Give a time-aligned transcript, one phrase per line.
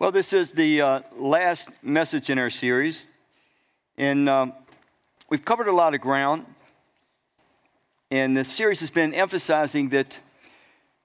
[0.00, 3.08] Well, this is the uh, last message in our series,
[3.96, 4.52] and um,
[5.28, 6.46] we've covered a lot of ground.
[8.08, 10.20] And the series has been emphasizing that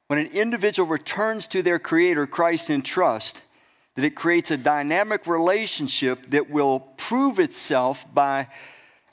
[0.05, 3.41] when an individual returns to their Creator, Christ, in trust,
[3.95, 8.47] that it creates a dynamic relationship that will prove itself by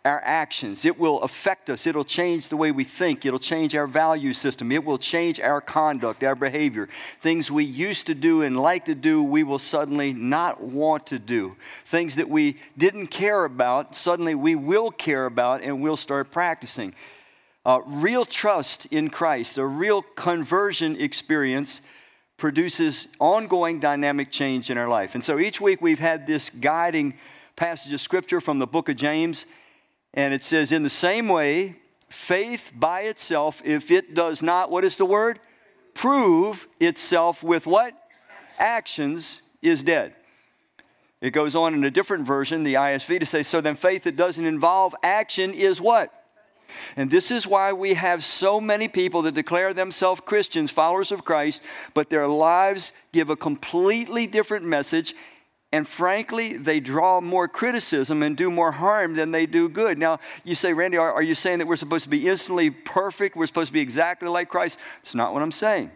[0.04, 0.84] our actions.
[0.84, 1.86] It will affect us.
[1.86, 3.26] It'll change the way we think.
[3.26, 4.72] It'll change our value system.
[4.72, 6.88] It will change our conduct, our behavior.
[7.20, 11.18] Things we used to do and like to do, we will suddenly not want to
[11.18, 11.56] do.
[11.84, 16.94] Things that we didn't care about, suddenly we will care about and we'll start practicing.
[17.66, 21.82] Uh, real trust in Christ, a real conversion experience
[22.38, 25.14] produces ongoing dynamic change in our life.
[25.14, 27.14] And so each week we've had this guiding
[27.54, 29.44] passage of scripture from the book of James
[30.14, 31.76] and it says, in the same way,
[32.08, 35.38] faith by itself, if it does not, what is the word?
[35.94, 37.94] Prove itself with what?
[38.58, 40.14] Actions is dead.
[41.20, 44.16] It goes on in a different version, the ISV, to say, so then faith that
[44.16, 46.12] doesn't involve action is what?
[46.96, 51.24] And this is why we have so many people that declare themselves Christians, followers of
[51.24, 51.62] Christ,
[51.94, 55.14] but their lives give a completely different message
[55.72, 59.98] and frankly, they draw more criticism and do more harm than they do good.
[59.98, 63.36] Now, you say, Randy, are, are, you saying that we're supposed to be instantly perfect?
[63.36, 64.78] We're supposed to be exactly like Christ?
[65.00, 65.92] It's not what I'm saying.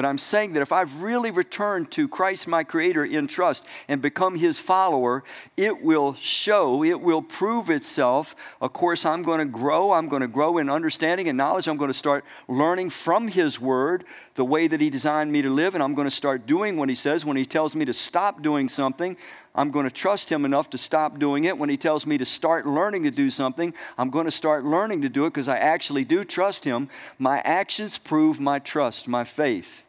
[0.00, 4.00] But I'm saying that if I've really returned to Christ, my Creator, in trust and
[4.00, 5.22] become His follower,
[5.58, 8.34] it will show, it will prove itself.
[8.62, 9.92] Of course, I'm going to grow.
[9.92, 11.68] I'm going to grow in understanding and knowledge.
[11.68, 14.04] I'm going to start learning from His Word
[14.36, 16.88] the way that He designed me to live, and I'm going to start doing what
[16.88, 17.26] He says.
[17.26, 19.18] When He tells me to stop doing something,
[19.54, 21.58] I'm going to trust Him enough to stop doing it.
[21.58, 25.02] When He tells me to start learning to do something, I'm going to start learning
[25.02, 26.88] to do it because I actually do trust Him.
[27.18, 29.84] My actions prove my trust, my faith.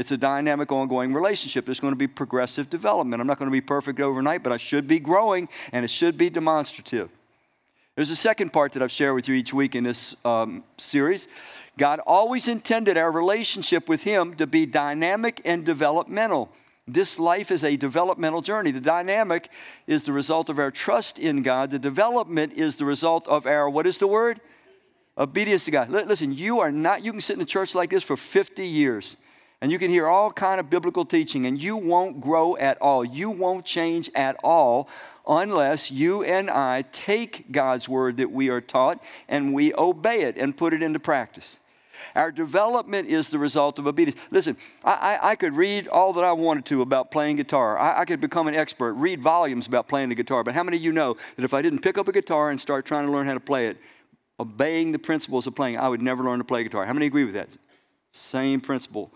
[0.00, 1.66] It's a dynamic, ongoing relationship.
[1.66, 3.20] There's going to be progressive development.
[3.20, 6.16] I'm not going to be perfect overnight, but I should be growing and it should
[6.16, 7.10] be demonstrative.
[7.96, 11.28] There's a second part that I've shared with you each week in this um, series.
[11.76, 16.50] God always intended our relationship with Him to be dynamic and developmental.
[16.88, 18.70] This life is a developmental journey.
[18.70, 19.50] The dynamic
[19.86, 21.72] is the result of our trust in God.
[21.72, 24.40] The development is the result of our, what is the word?
[25.18, 25.90] Obedience to God.
[25.90, 29.18] Listen, you are not, you can sit in a church like this for 50 years
[29.60, 33.04] and you can hear all kind of biblical teaching and you won't grow at all
[33.04, 34.88] you won't change at all
[35.26, 40.36] unless you and i take god's word that we are taught and we obey it
[40.36, 41.58] and put it into practice
[42.14, 44.20] our development is the result of obedience.
[44.30, 47.78] Listen, I, I, I could read all that I wanted to about playing guitar.
[47.78, 50.42] I, I, could become an expert, read volumes about playing the guitar.
[50.42, 52.60] But how many of you know that if I didn't pick up a guitar and
[52.60, 53.76] start trying to learn how to play it,
[54.38, 56.86] obeying the principles of playing, I would never learn to play guitar?
[56.86, 57.48] How many agree with that?
[58.10, 59.12] Same principle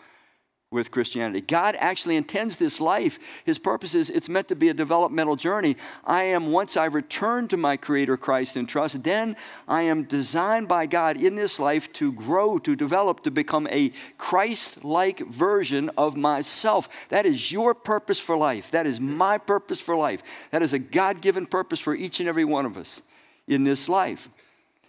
[0.75, 1.41] with Christianity.
[1.41, 3.19] God actually intends this life.
[3.45, 5.77] His purpose is it's meant to be a developmental journey.
[6.05, 9.37] I am, once I return to my Creator Christ in trust, then
[9.69, 13.93] I am designed by God in this life to grow, to develop, to become a
[14.19, 17.09] Christ like version of myself.
[17.09, 18.73] That is your purpose for life.
[18.73, 20.23] That is my purpose for life.
[20.51, 23.01] That is a God given purpose for each and every one of us
[23.47, 24.29] in this life.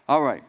[0.09, 0.44] All right.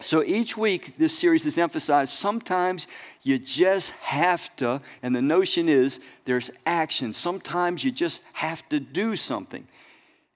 [0.00, 2.12] So each week, this series is emphasized.
[2.12, 2.88] Sometimes
[3.24, 7.12] you just have to, and the notion is there's action.
[7.12, 9.66] Sometimes you just have to do something.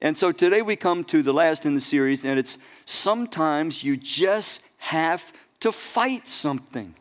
[0.01, 2.57] And so today we come to the last in the series, and it's
[2.87, 6.95] sometimes you just have to fight something.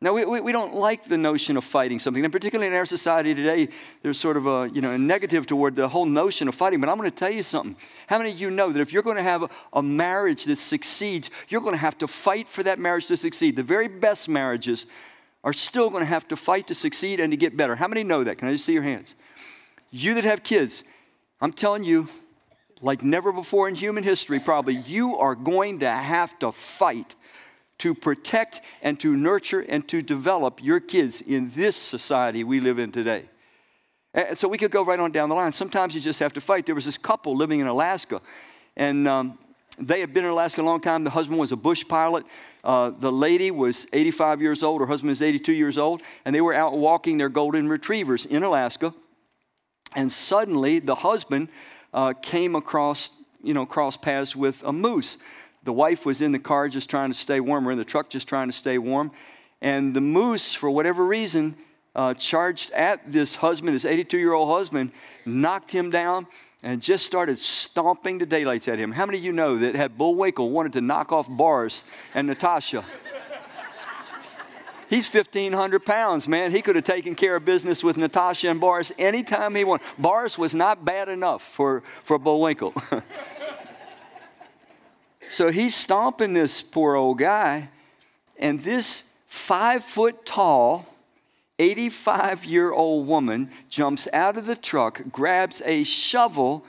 [0.00, 3.36] Now, we, we, don't like the notion of fighting something, and particularly in our society
[3.36, 3.68] today,
[4.02, 6.80] there's sort of a, you know, a negative toward the whole notion of fighting.
[6.80, 7.76] But I'm going to tell you something.
[8.08, 11.30] How many of you know that if you're going to have a marriage that succeeds,
[11.48, 13.54] you're going to have to fight for that marriage to succeed?
[13.54, 14.86] The very best marriages
[15.44, 17.76] are still going to have to fight to succeed and to get better.
[17.76, 18.38] How many know that?
[18.38, 19.14] Can I just see your hands?
[19.90, 20.84] You that have kids,
[21.40, 22.08] I'm telling you,
[22.80, 27.14] like never before in human history, probably, you are going to have to fight
[27.78, 32.78] to protect and to nurture and to develop your kids in this society we live
[32.78, 33.24] in today.
[34.14, 35.52] And so we could go right on down the line.
[35.52, 36.66] Sometimes you just have to fight.
[36.66, 38.20] There was this couple living in Alaska,
[38.76, 39.38] and um,
[39.86, 41.04] they had been in Alaska a long time.
[41.04, 42.24] The husband was a bush pilot.
[42.64, 44.80] Uh, the lady was 85 years old.
[44.80, 46.02] Her husband was 82 years old.
[46.24, 48.94] And they were out walking their golden retrievers in Alaska.
[49.94, 51.48] And suddenly, the husband
[51.92, 53.10] uh, came across,
[53.42, 55.18] you know, cross paths with a moose.
[55.64, 58.08] The wife was in the car just trying to stay warm, or in the truck
[58.08, 59.12] just trying to stay warm.
[59.60, 61.56] And the moose, for whatever reason,
[61.94, 64.92] uh, charged at this husband, this 82 year old husband,
[65.24, 66.26] knocked him down
[66.62, 68.92] and just started stomping the daylights at him.
[68.92, 71.84] How many of you know that had Bullwinkle wanted to knock off Boris
[72.14, 72.84] and Natasha?
[74.92, 76.50] He's 1,500 pounds, man.
[76.50, 79.86] He could have taken care of business with Natasha and Boris anytime he wanted.
[79.96, 82.74] Boris was not bad enough for, for Bullwinkle.
[85.30, 87.70] so he's stomping this poor old guy,
[88.38, 90.86] and this five foot tall,
[91.62, 96.66] 85 year old woman jumps out of the truck, grabs a shovel,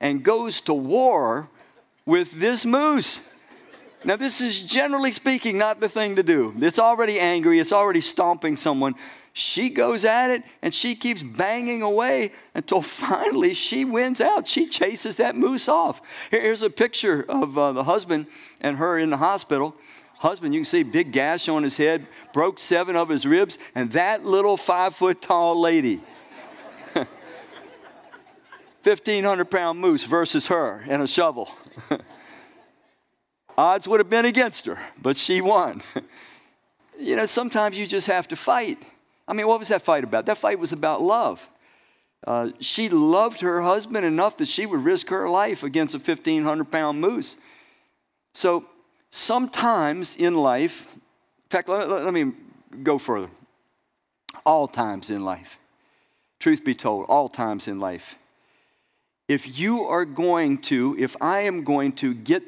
[0.00, 1.48] and goes to war
[2.04, 3.20] with this moose.
[4.04, 6.52] Now, this is generally speaking not the thing to do.
[6.56, 8.96] It's already angry, it's already stomping someone.
[9.32, 14.48] She goes at it and she keeps banging away until finally she wins out.
[14.48, 16.02] She chases that moose off.
[16.32, 18.26] Here's a picture of uh, the husband
[18.60, 19.76] and her in the hospital.
[20.22, 23.90] Husband, you can see big gash on his head, broke seven of his ribs, and
[23.90, 26.00] that little five foot tall lady.
[28.84, 31.50] 1,500 pound moose versus her and a shovel.
[33.58, 35.82] Odds would have been against her, but she won.
[37.00, 38.78] you know, sometimes you just have to fight.
[39.26, 40.26] I mean, what was that fight about?
[40.26, 41.50] That fight was about love.
[42.24, 46.70] Uh, she loved her husband enough that she would risk her life against a 1,500
[46.70, 47.36] pound moose.
[48.34, 48.66] So
[49.12, 52.32] sometimes in life, in fact, let, let me
[52.82, 53.28] go further.
[54.44, 55.58] All times in life,
[56.40, 58.16] truth be told, all times in life,
[59.28, 62.42] if you are going to, if I am going to get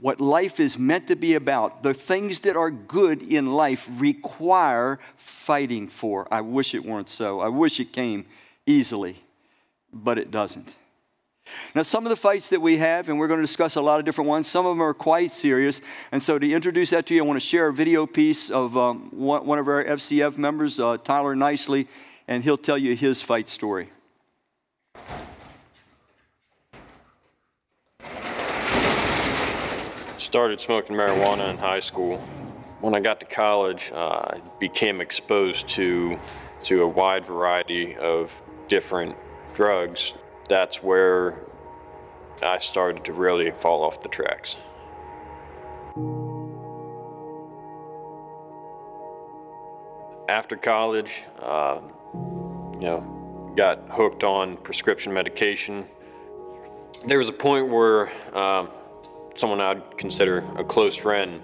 [0.00, 4.98] what life is meant to be about, the things that are good in life require
[5.16, 6.28] fighting for.
[6.30, 7.40] I wish it weren't so.
[7.40, 8.26] I wish it came
[8.66, 9.16] easily,
[9.92, 10.76] but it doesn't.
[11.74, 13.98] Now, some of the fights that we have, and we're going to discuss a lot
[13.98, 15.80] of different ones, some of them are quite serious.
[16.12, 18.76] And so, to introduce that to you, I want to share a video piece of
[18.76, 21.88] um, one, of our FCF members, uh, Tyler Nicely,
[22.26, 23.90] and he'll tell you his fight story.
[30.28, 32.18] started smoking marijuana in high school.
[32.82, 36.18] When I got to college, uh, I became exposed to,
[36.64, 38.30] to a wide variety of
[38.68, 39.16] different
[39.54, 40.12] drugs.
[40.48, 41.38] That's where
[42.42, 44.56] I started to really fall off the tracks.
[50.28, 51.80] After college, uh,
[52.14, 55.86] you know, got hooked on prescription medication.
[57.06, 58.68] There was a point where um,
[59.34, 61.40] someone I'd consider a close friend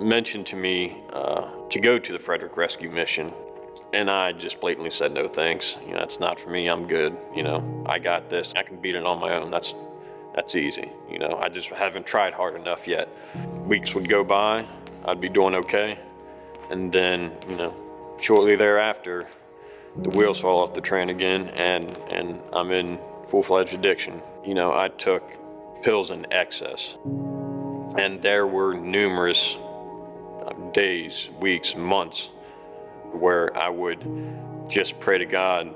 [0.00, 3.32] mentioned to me uh, to go to the Frederick Rescue Mission.
[3.92, 5.76] And I just blatantly said no thanks.
[5.86, 6.68] You know, that's not for me.
[6.68, 7.16] I'm good.
[7.34, 8.52] You know, I got this.
[8.56, 9.50] I can beat it on my own.
[9.50, 9.74] That's
[10.34, 10.92] that's easy.
[11.10, 13.08] You know, I just haven't tried hard enough yet.
[13.66, 14.66] Weeks would go by,
[15.04, 15.98] I'd be doing okay,
[16.70, 17.74] and then you know,
[18.20, 19.26] shortly thereafter,
[19.96, 22.98] the wheels fall off the train again, and and I'm in
[23.28, 24.22] full-fledged addiction.
[24.44, 25.22] You know, I took
[25.82, 26.96] pills in excess.
[27.96, 32.30] And there were numerous uh, days, weeks, months
[33.12, 34.04] where I would
[34.68, 35.74] just pray to God,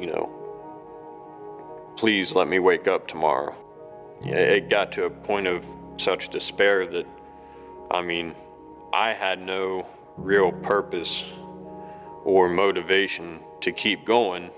[0.00, 0.30] you know,
[1.96, 3.54] please let me wake up tomorrow.
[4.22, 5.64] It got to a point of
[5.96, 7.06] such despair that,
[7.90, 8.34] I mean,
[8.92, 9.86] I had no
[10.16, 11.24] real purpose
[12.24, 14.50] or motivation to keep going.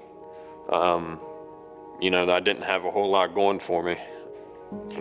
[0.71, 1.21] Um,
[2.01, 3.97] you know, I didn't have a whole lot going for me.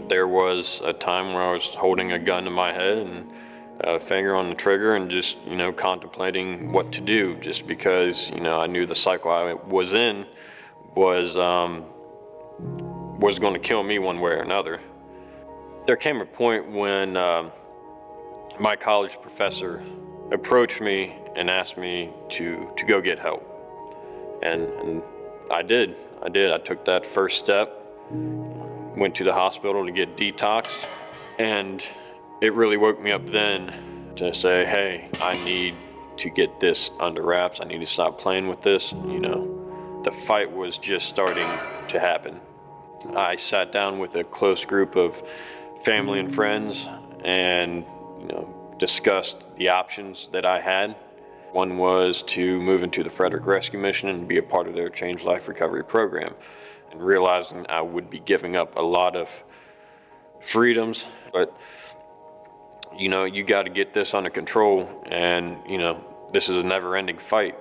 [0.08, 3.32] There was a time where I was holding a gun to my head and
[3.82, 8.30] a finger on the trigger and just, you know, contemplating what to do just because,
[8.30, 10.26] you know, I knew the cycle I was in
[10.96, 11.86] was, um,
[13.20, 14.82] was going to kill me one way or another.
[15.86, 17.50] There came a point when uh,
[18.60, 19.84] my college professor
[20.32, 23.46] approached me and asked me to, to go get help.
[24.44, 25.04] And, and
[25.50, 25.96] I did.
[26.22, 26.52] I did.
[26.52, 27.80] I took that first step
[29.00, 30.86] went to the hospital to get detoxed,
[31.40, 31.84] and
[32.42, 35.76] it really woke me up then to say, hey, I need
[36.18, 37.60] to get this under wraps.
[37.62, 38.92] I need to stop playing with this.
[38.92, 41.48] You know, the fight was just starting
[41.90, 42.40] to happen.
[43.16, 45.22] I sat down with a close group of
[45.86, 46.88] family and friends
[47.24, 47.86] and,
[48.20, 50.96] you know, discussed the options that I had.
[51.52, 54.90] One was to move into the Frederick Rescue Mission and be a part of their
[54.90, 56.36] Change Life Recovery program
[56.92, 59.30] and realizing I would be giving up a lot of
[60.42, 61.08] freedoms.
[61.32, 61.56] But,
[62.98, 65.04] you know, you got to get this under control.
[65.06, 66.04] And, you know,
[66.34, 67.58] this is a never ending fight.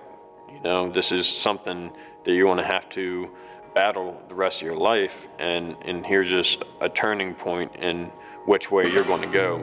[0.52, 1.92] You know, this is something
[2.24, 3.30] that you're going to have to
[3.74, 5.26] battle the rest of your life.
[5.38, 8.06] And, and here's just a turning point in
[8.46, 9.62] which way you're going to go.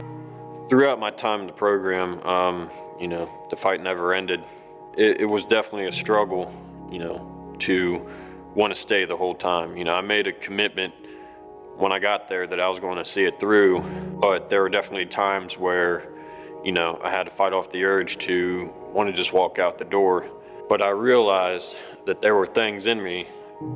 [0.70, 4.46] Throughout my time in the program, um, you know, the fight never ended.
[4.98, 6.54] It, it was definitely a struggle,
[6.90, 8.08] you know, to
[8.56, 9.76] want to stay the whole time.
[9.76, 10.94] You know, I made a commitment
[11.78, 13.82] when I got there that I was going to see it through,
[14.20, 16.10] but there were definitely times where,
[16.64, 19.78] you know, I had to fight off the urge to want to just walk out
[19.78, 20.30] the door.
[20.70, 23.28] But I realized that there were things in me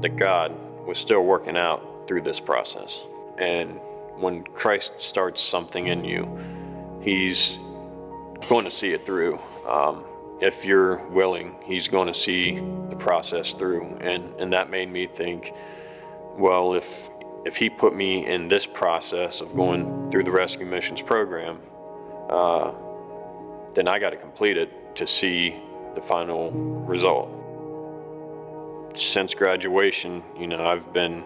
[0.01, 2.97] that God was still working out through this process.
[3.37, 3.79] And
[4.17, 6.39] when Christ starts something in you,
[7.01, 7.57] He's
[8.49, 9.39] going to see it through.
[9.67, 10.03] Um,
[10.41, 13.97] if you're willing, He's going to see the process through.
[14.01, 15.53] And, and that made me think,
[16.37, 17.08] well, if,
[17.45, 21.59] if He put me in this process of going through the rescue missions program,
[22.29, 22.71] uh,
[23.73, 25.55] then I got to complete it to see
[25.95, 27.29] the final result.
[28.95, 31.23] Since graduation, you know, I've been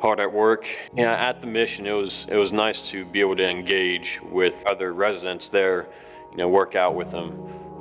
[0.00, 0.66] hard at work.
[0.94, 4.54] Yeah, at the mission, it was it was nice to be able to engage with
[4.66, 5.88] other residents there,
[6.30, 7.28] you know, work out with them,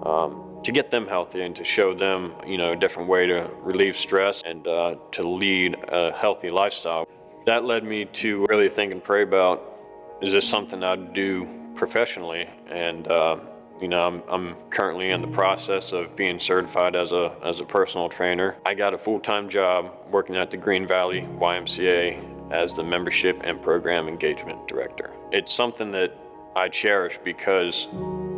[0.03, 3.50] um, to get them healthy and to show them, you know, a different way to
[3.62, 7.07] relieve stress and uh, to lead a healthy lifestyle.
[7.45, 9.77] That led me to really think and pray about:
[10.21, 12.48] is this something I'd do professionally?
[12.67, 13.38] And uh,
[13.81, 17.65] you know, I'm, I'm currently in the process of being certified as a, as a
[17.65, 18.55] personal trainer.
[18.63, 23.62] I got a full-time job working at the Green Valley YMCA as the membership and
[23.62, 25.10] program engagement director.
[25.31, 26.15] It's something that
[26.55, 27.88] I cherish because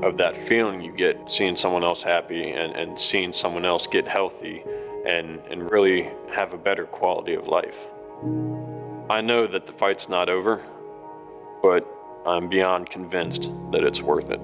[0.01, 4.07] of that feeling you get seeing someone else happy and, and seeing someone else get
[4.07, 4.63] healthy
[5.05, 7.75] and, and really have a better quality of life.
[9.09, 10.61] I know that the fight's not over,
[11.61, 11.85] but
[12.25, 14.39] I'm beyond convinced that it's worth it.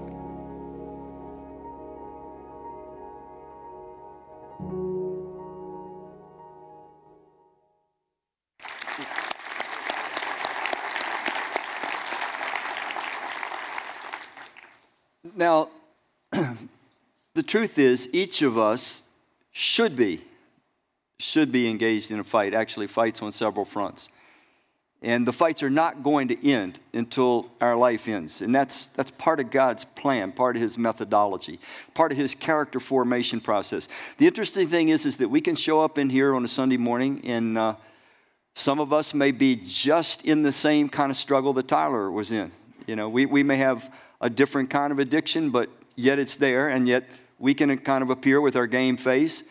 [15.35, 15.69] Now,
[17.33, 19.03] the truth is, each of us
[19.51, 20.21] should be,
[21.17, 24.09] should be engaged in a fight, actually, fights on several fronts.
[25.01, 28.41] And the fights are not going to end until our life ends.
[28.41, 31.59] And that's, that's part of God's plan, part of His methodology,
[31.93, 33.87] part of His character formation process.
[34.17, 36.75] The interesting thing is, is that we can show up in here on a Sunday
[36.75, 37.75] morning, and uh,
[38.55, 42.33] some of us may be just in the same kind of struggle that Tyler was
[42.33, 42.51] in.
[42.85, 46.67] You know, we, we may have a different kind of addiction, but yet it's there,
[46.67, 47.05] and yet
[47.37, 49.43] we can kind of appear with our game face.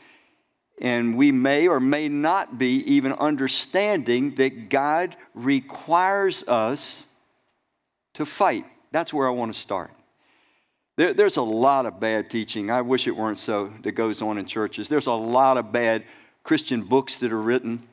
[0.80, 7.06] And we may or may not be even understanding that God requires us
[8.14, 8.64] to fight.
[8.92, 9.90] That's where I want to start.
[10.96, 12.70] There, there's a lot of bad teaching.
[12.70, 14.88] I wish it weren't so that goes on in churches.
[14.88, 16.04] There's a lot of bad
[16.42, 17.86] Christian books that are written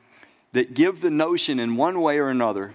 [0.52, 2.74] that give the notion in one way or another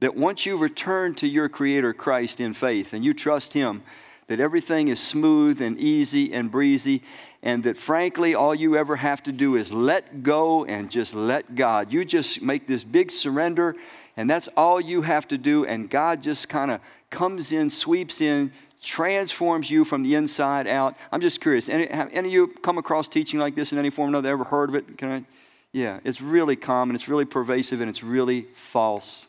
[0.00, 3.82] that once you return to your Creator Christ in faith and you trust Him,
[4.26, 7.02] that everything is smooth and easy and breezy,
[7.44, 11.54] and that frankly, all you ever have to do is let go and just let
[11.54, 11.92] God.
[11.92, 13.76] You just make this big surrender,
[14.16, 18.22] and that's all you have to do, and God just kind of comes in, sweeps
[18.22, 18.50] in,
[18.82, 20.96] transforms you from the inside out.
[21.12, 21.68] I'm just curious.
[21.68, 24.30] Any, have any of you come across teaching like this in any form or another?
[24.30, 24.96] Ever heard of it?
[24.96, 25.24] Can I?
[25.70, 29.26] Yeah, it's really common, it's really pervasive, and it's really false.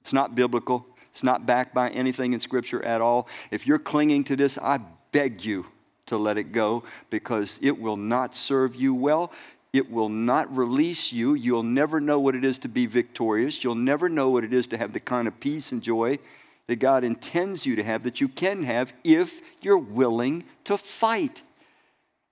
[0.00, 0.86] It's not biblical.
[1.10, 3.28] It's not backed by anything in Scripture at all.
[3.50, 4.78] If you're clinging to this, I
[5.12, 5.66] beg you
[6.10, 9.32] to let it go because it will not serve you well.
[9.72, 11.34] It will not release you.
[11.34, 13.64] You'll never know what it is to be victorious.
[13.64, 16.18] You'll never know what it is to have the kind of peace and joy
[16.66, 21.42] that God intends you to have, that you can have if you're willing to fight.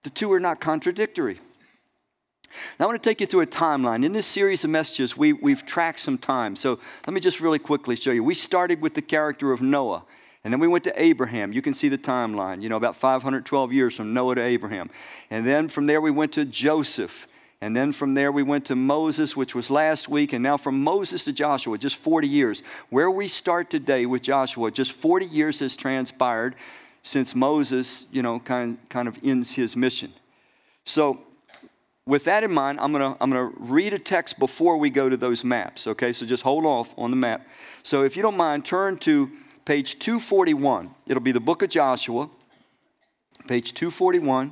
[0.05, 1.39] The two are not contradictory.
[2.79, 4.05] Now, I want to take you through a timeline.
[4.05, 6.57] In this series of messages, we, we've tracked some time.
[6.57, 8.25] So let me just really quickly show you.
[8.25, 10.05] We started with the character of Noah,
[10.45, 11.53] and then we went to Abraham.
[11.53, 14.91] You can see the timeline, you know, about 512 years from Noah to Abraham.
[15.31, 17.27] And then from there, we went to Joseph.
[17.61, 20.33] And then from there, we went to Moses, which was last week.
[20.33, 22.63] And now from Moses to Joshua, just 40 years.
[22.89, 26.55] Where we start today with Joshua, just 40 years has transpired
[27.03, 30.13] since Moses, you know, kind, kind of ends his mission.
[30.85, 31.21] So
[32.07, 35.17] with that in mind, I'm to I'm to read a text before we go to
[35.17, 36.13] those maps, okay?
[36.13, 37.47] So just hold off on the map.
[37.83, 39.31] So if you don't mind, turn to
[39.69, 40.89] page 241.
[41.09, 42.31] It'll be the book of Joshua,
[43.49, 44.51] page 241.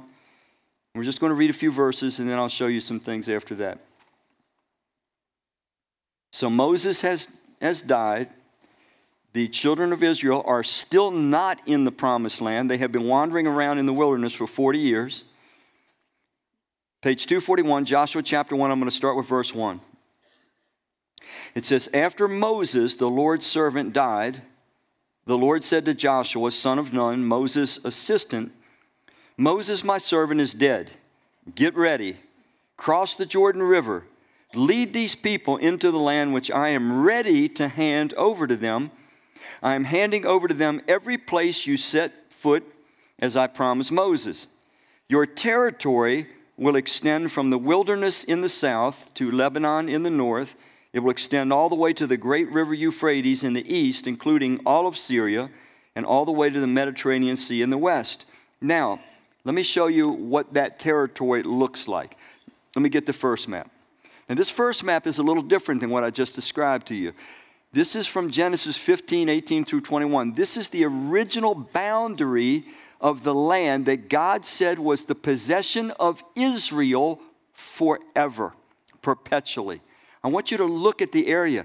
[0.94, 3.30] We're just going to read a few verses and then I'll show you some things
[3.30, 3.78] after that.
[6.32, 7.32] So Moses has,
[7.62, 8.28] has died.
[9.32, 12.70] The children of Israel are still not in the promised land.
[12.70, 15.24] They have been wandering around in the wilderness for 40 years.
[17.00, 19.80] Page 241, Joshua chapter 1, I'm going to start with verse 1.
[21.54, 24.42] It says, After Moses, the Lord's servant, died,
[25.26, 28.52] the Lord said to Joshua, son of Nun, Moses' assistant,
[29.36, 30.92] Moses, my servant, is dead.
[31.54, 32.16] Get ready,
[32.76, 34.04] cross the Jordan River,
[34.54, 38.90] lead these people into the land which I am ready to hand over to them.
[39.62, 42.64] I am handing over to them every place you set foot,
[43.18, 44.46] as I promised Moses.
[45.08, 50.56] Your territory will extend from the wilderness in the south to Lebanon in the north.
[50.96, 54.60] It will extend all the way to the great river Euphrates in the east, including
[54.64, 55.50] all of Syria,
[55.94, 58.24] and all the way to the Mediterranean Sea in the west.
[58.62, 59.00] Now,
[59.44, 62.16] let me show you what that territory looks like.
[62.74, 63.70] Let me get the first map.
[64.30, 67.12] And this first map is a little different than what I just described to you.
[67.74, 70.32] This is from Genesis 15, 18 through 21.
[70.32, 72.64] This is the original boundary
[73.02, 77.20] of the land that God said was the possession of Israel
[77.52, 78.54] forever,
[79.02, 79.82] perpetually.
[80.26, 81.64] I want you to look at the area.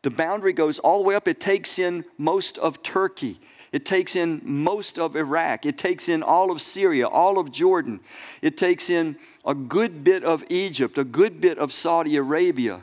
[0.00, 3.38] The boundary goes all the way up, it takes in most of Turkey.
[3.70, 5.66] It takes in most of Iraq.
[5.66, 8.00] It takes in all of Syria, all of Jordan.
[8.40, 12.80] It takes in a good bit of Egypt, a good bit of Saudi Arabia,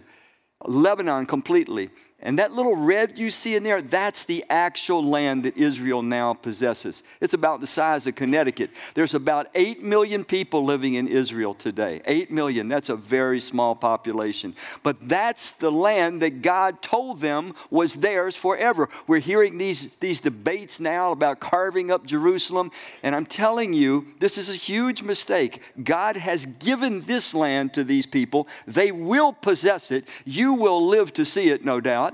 [0.64, 1.90] Lebanon completely.
[2.22, 6.34] And that little red you see in there, that's the actual land that Israel now
[6.34, 7.02] possesses.
[7.22, 8.72] It's about the size of Connecticut.
[8.94, 12.02] There's about 8 million people living in Israel today.
[12.06, 14.54] 8 million, that's a very small population.
[14.84, 18.90] But that's the land that God told them was theirs forever.
[19.08, 22.72] We're hearing these, these debates now about carving up Jerusalem.
[23.02, 25.62] And I'm telling you, this is a huge mistake.
[25.82, 30.06] God has given this land to these people, they will possess it.
[30.26, 32.09] You will live to see it, no doubt.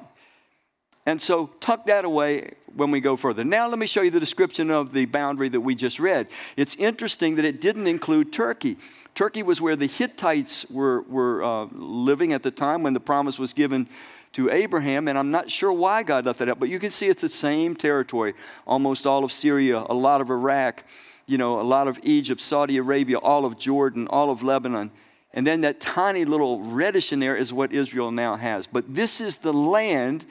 [1.05, 3.43] And so tuck that away when we go further.
[3.43, 6.27] Now, let me show you the description of the boundary that we just read.
[6.57, 8.77] It's interesting that it didn't include Turkey.
[9.13, 13.37] Turkey was where the Hittites were, were uh, living at the time when the promise
[13.37, 13.87] was given
[14.33, 17.07] to Abraham, and I'm not sure why God left that out, but you can see
[17.07, 18.33] it's the same territory.
[18.67, 20.83] Almost all of Syria, a lot of Iraq,
[21.25, 24.91] you know, a lot of Egypt, Saudi Arabia, all of Jordan, all of Lebanon.
[25.33, 28.67] And then that tiny little reddish in there is what Israel now has.
[28.67, 30.25] But this is the land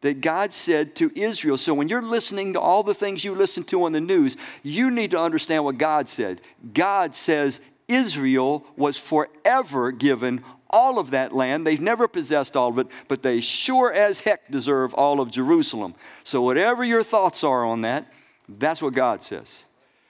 [0.00, 1.56] that God said to Israel.
[1.56, 4.90] So when you're listening to all the things you listen to on the news, you
[4.90, 6.40] need to understand what God said.
[6.72, 11.66] God says Israel was forever given all of that land.
[11.66, 15.94] They've never possessed all of it, but they sure as heck deserve all of Jerusalem.
[16.24, 18.12] So whatever your thoughts are on that,
[18.48, 19.64] that's what God says.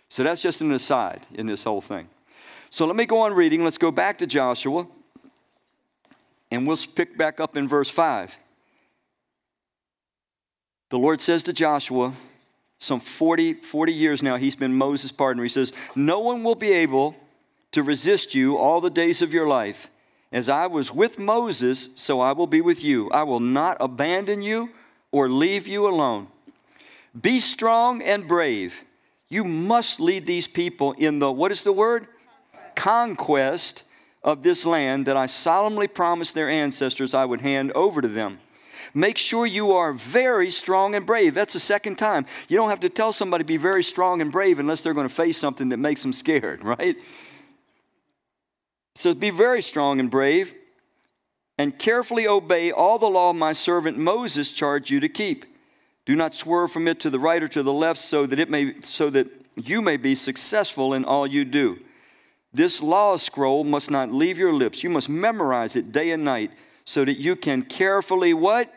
[0.08, 2.08] So that's just an aside in this whole thing.
[2.70, 3.64] So let me go on reading.
[3.64, 4.86] Let's go back to Joshua,
[6.50, 8.38] and we'll pick back up in verse 5.
[10.90, 12.12] The Lord says to Joshua,
[12.78, 15.42] some 40, 40 years now, he's been Moses' partner.
[15.42, 17.16] He says, No one will be able
[17.72, 19.90] to resist you all the days of your life.
[20.30, 23.10] As I was with Moses, so I will be with you.
[23.10, 24.70] I will not abandon you
[25.10, 26.28] or leave you alone.
[27.18, 28.84] Be strong and brave.
[29.28, 32.06] You must lead these people in the, what is the word?
[32.74, 33.84] Conquest
[34.22, 38.38] of this land that I solemnly promised their ancestors I would hand over to them.
[38.94, 41.34] Make sure you are very strong and brave.
[41.34, 42.26] That's the second time.
[42.48, 45.14] You don't have to tell somebody be very strong and brave unless they're going to
[45.14, 46.96] face something that makes them scared, right?
[48.94, 50.54] So be very strong and brave
[51.58, 55.44] and carefully obey all the law my servant Moses charged you to keep.
[56.06, 58.48] Do not swerve from it to the right or to the left so that it
[58.48, 61.80] may so that you may be successful in all you do.
[62.52, 64.82] This law scroll must not leave your lips.
[64.82, 66.50] You must memorize it day and night
[66.88, 68.72] so that you can carefully what?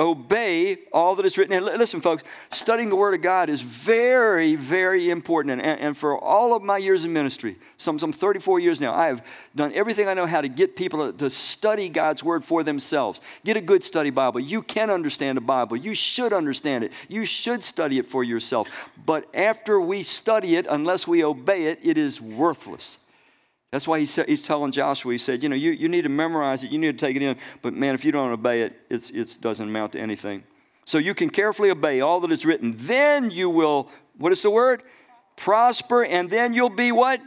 [0.00, 1.56] obey all that is written.
[1.56, 2.22] And listen, folks,
[2.52, 5.60] studying the Word of God is very, very important.
[5.60, 9.08] And, and for all of my years in ministry, some, some 34 years now, I
[9.08, 12.62] have done everything I know how to get people to, to study God's Word for
[12.62, 13.20] themselves.
[13.44, 14.38] Get a good study Bible.
[14.38, 15.76] You can understand the Bible.
[15.76, 16.92] You should understand it.
[17.08, 18.68] You should study it for yourself.
[19.04, 22.98] But after we study it, unless we obey it, it is worthless.
[23.70, 26.64] That's why he's, he's telling Joshua, he said, you know, you, you need to memorize
[26.64, 29.10] it, you need to take it in, but man, if you don't obey it, it's,
[29.10, 30.42] it doesn't amount to anything.
[30.86, 32.72] So you can carefully obey all that is written.
[32.74, 34.82] Then you will, what is the word?
[35.36, 37.20] Prosper, and then you'll be what?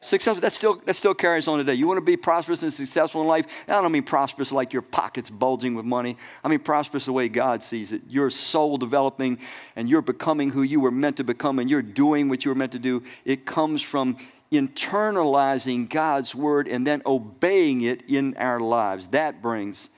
[0.00, 0.40] Successful.
[0.40, 1.74] That still, that still carries on today.
[1.74, 3.46] You want to be prosperous and successful in life?
[3.66, 6.16] I don't mean prosperous like your pockets bulging with money.
[6.44, 8.02] I mean prosperous the way God sees it.
[8.08, 9.38] Your soul developing
[9.74, 12.56] and you're becoming who you were meant to become and you're doing what you were
[12.56, 13.02] meant to do.
[13.24, 14.16] It comes from
[14.52, 19.08] internalizing God's word and then obeying it in our lives.
[19.08, 19.90] That brings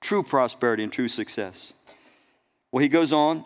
[0.00, 1.72] true prosperity and true success.
[2.72, 3.44] Well, he goes on.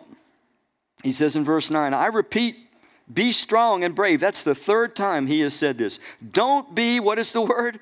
[1.03, 2.55] He says in verse 9, I repeat,
[3.11, 4.19] be strong and brave.
[4.19, 5.99] That's the third time he has said this.
[6.31, 7.79] Don't be, what is the word?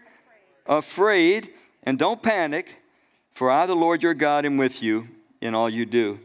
[0.66, 1.52] Afraid,
[1.84, 2.82] and don't panic,
[3.32, 5.08] for I, the Lord your God, am with you
[5.42, 6.20] in all you do.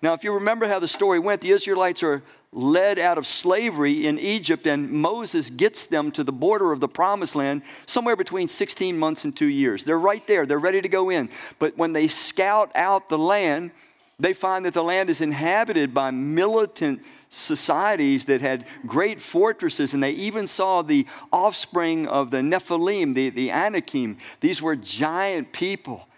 [0.00, 4.06] Now, if you remember how the story went, the Israelites are led out of slavery
[4.06, 8.48] in Egypt, and Moses gets them to the border of the promised land somewhere between
[8.48, 9.84] 16 months and two years.
[9.84, 11.28] They're right there, they're ready to go in.
[11.58, 13.72] But when they scout out the land,
[14.20, 20.02] They find that the land is inhabited by militant societies that had great fortresses, and
[20.02, 24.18] they even saw the offspring of the Nephilim, the, the Anakim.
[24.40, 26.08] These were giant people.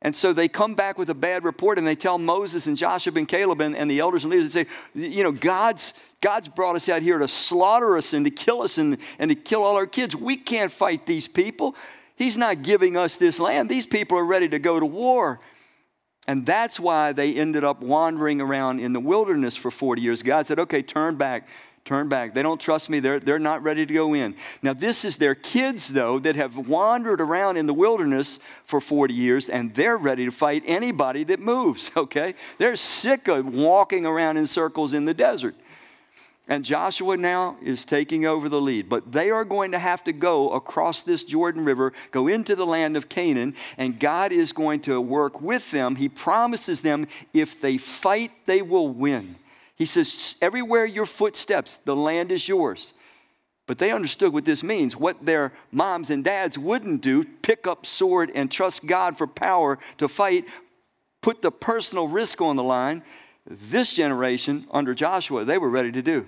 [0.00, 3.12] And so they come back with a bad report and they tell Moses and Joshua
[3.16, 6.76] and Caleb and, and the elders and leaders, they say, you know, God's, God's brought
[6.76, 9.74] us out here to slaughter us and to kill us and, and to kill all
[9.76, 10.14] our kids.
[10.14, 11.74] We can't fight these people.
[12.14, 13.68] He's not giving us this land.
[13.68, 15.40] These people are ready to go to war.
[16.28, 20.22] And that's why they ended up wandering around in the wilderness for 40 years.
[20.22, 21.48] God said, okay, turn back,
[21.88, 22.34] turn back.
[22.34, 23.00] They don't trust me.
[23.00, 24.36] They're, they're not ready to go in.
[24.62, 29.14] Now, this is their kids, though, that have wandered around in the wilderness for 40
[29.14, 32.34] years, and they're ready to fight anybody that moves, okay?
[32.58, 35.54] They're sick of walking around in circles in the desert.
[36.46, 38.88] And Joshua now is taking over the lead.
[38.88, 42.64] But they are going to have to go across this Jordan River, go into the
[42.64, 45.96] land of Canaan, and God is going to work with them.
[45.96, 49.36] He promises them if they fight, they will win.
[49.78, 52.94] He says, Everywhere your foot steps, the land is yours.
[53.66, 54.96] But they understood what this means.
[54.96, 59.78] What their moms and dads wouldn't do, pick up sword and trust God for power
[59.98, 60.46] to fight,
[61.20, 63.04] put the personal risk on the line.
[63.46, 66.26] This generation under Joshua, they were ready to do.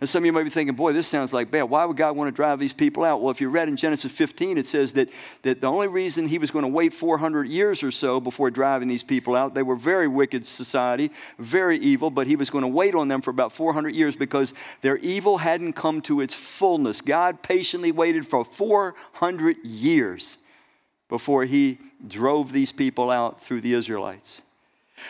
[0.00, 1.64] And some of you might be thinking, boy, this sounds like bad.
[1.64, 3.20] Why would God want to drive these people out?
[3.20, 5.08] Well, if you read in Genesis 15, it says that,
[5.42, 8.88] that the only reason he was going to wait 400 years or so before driving
[8.88, 12.68] these people out, they were very wicked society, very evil, but he was going to
[12.68, 17.00] wait on them for about 400 years because their evil hadn't come to its fullness.
[17.00, 20.38] God patiently waited for 400 years
[21.08, 24.42] before he drove these people out through the Israelites.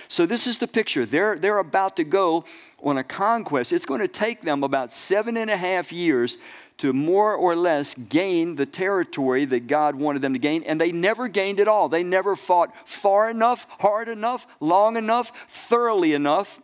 [0.09, 1.07] So, this is the picture.
[1.07, 2.45] They're, they're about to go
[2.83, 3.73] on a conquest.
[3.73, 6.39] It's going to take them about seven and a half years
[6.79, 10.63] to more or less gain the territory that God wanted them to gain.
[10.63, 11.91] And they never gained it all.
[11.91, 16.61] They never fought far enough, hard enough, long enough, thoroughly enough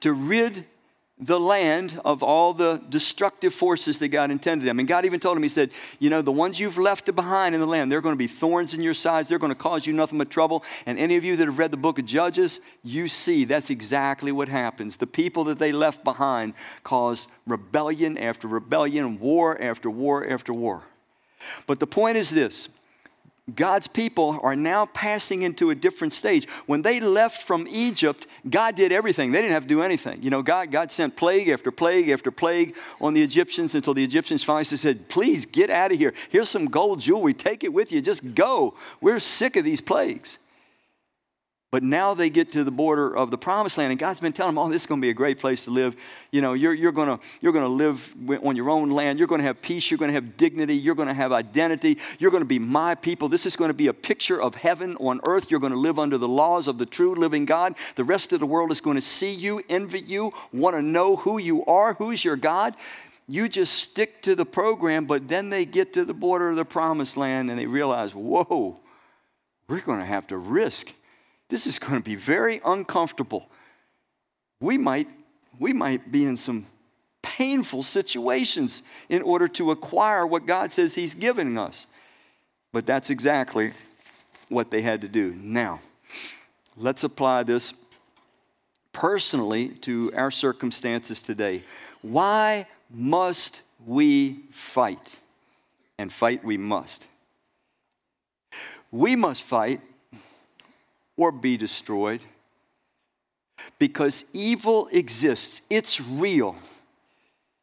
[0.00, 0.66] to rid
[1.18, 4.78] the land of all the destructive forces that God intended them.
[4.78, 7.60] And God even told him, He said, You know, the ones you've left behind in
[7.60, 9.28] the land, they're going to be thorns in your sides.
[9.28, 10.62] They're going to cause you nothing but trouble.
[10.84, 14.30] And any of you that have read the book of Judges, you see that's exactly
[14.30, 14.98] what happens.
[14.98, 16.52] The people that they left behind
[16.82, 20.82] caused rebellion after rebellion, war after war after war.
[21.66, 22.68] But the point is this
[23.54, 26.48] God's people are now passing into a different stage.
[26.66, 29.30] When they left from Egypt, God did everything.
[29.30, 30.20] They didn't have to do anything.
[30.20, 34.02] You know, God, God sent plague after plague after plague on the Egyptians until the
[34.02, 36.12] Egyptians finally said, Please get out of here.
[36.28, 37.34] Here's some gold jewelry.
[37.34, 38.02] Take it with you.
[38.02, 38.74] Just go.
[39.00, 40.38] We're sick of these plagues.
[41.72, 44.54] But now they get to the border of the promised land, and God's been telling
[44.54, 45.96] them, oh, this is going to be a great place to live.
[46.30, 49.18] You know, you're, you're to you're to live on your own land.
[49.18, 49.90] You're going to have peace.
[49.90, 50.76] You're going to have dignity.
[50.76, 51.98] You're going to have identity.
[52.20, 53.28] You're going to be my people.
[53.28, 55.50] This is going to be a picture of heaven on earth.
[55.50, 57.74] You're going to live under the laws of the true living God.
[57.96, 61.16] The rest of the world is going to see you, envy you, want to know
[61.16, 62.76] who you are, who's your God.
[63.26, 66.64] You just stick to the program, but then they get to the border of the
[66.64, 68.78] promised land and they realize, whoa,
[69.66, 70.94] we're going to have to risk
[71.48, 73.48] this is going to be very uncomfortable.
[74.60, 75.08] We might,
[75.58, 76.66] we might be in some
[77.22, 81.86] painful situations in order to acquire what God says He's giving us.
[82.72, 83.72] But that's exactly
[84.48, 85.34] what they had to do.
[85.36, 85.80] Now,
[86.76, 87.74] let's apply this
[88.92, 91.62] personally to our circumstances today.
[92.02, 95.20] Why must we fight?
[95.98, 97.06] And fight we must.
[98.90, 99.80] We must fight
[101.16, 102.24] or be destroyed.
[103.78, 106.56] Because evil exists, it's real.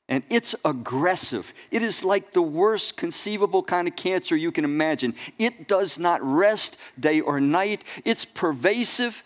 [0.10, 1.54] And it's aggressive.
[1.72, 5.16] It is like the worst conceivable kind of cancer you can imagine.
[5.40, 7.84] It does not rest day or night.
[8.04, 9.24] It's pervasive.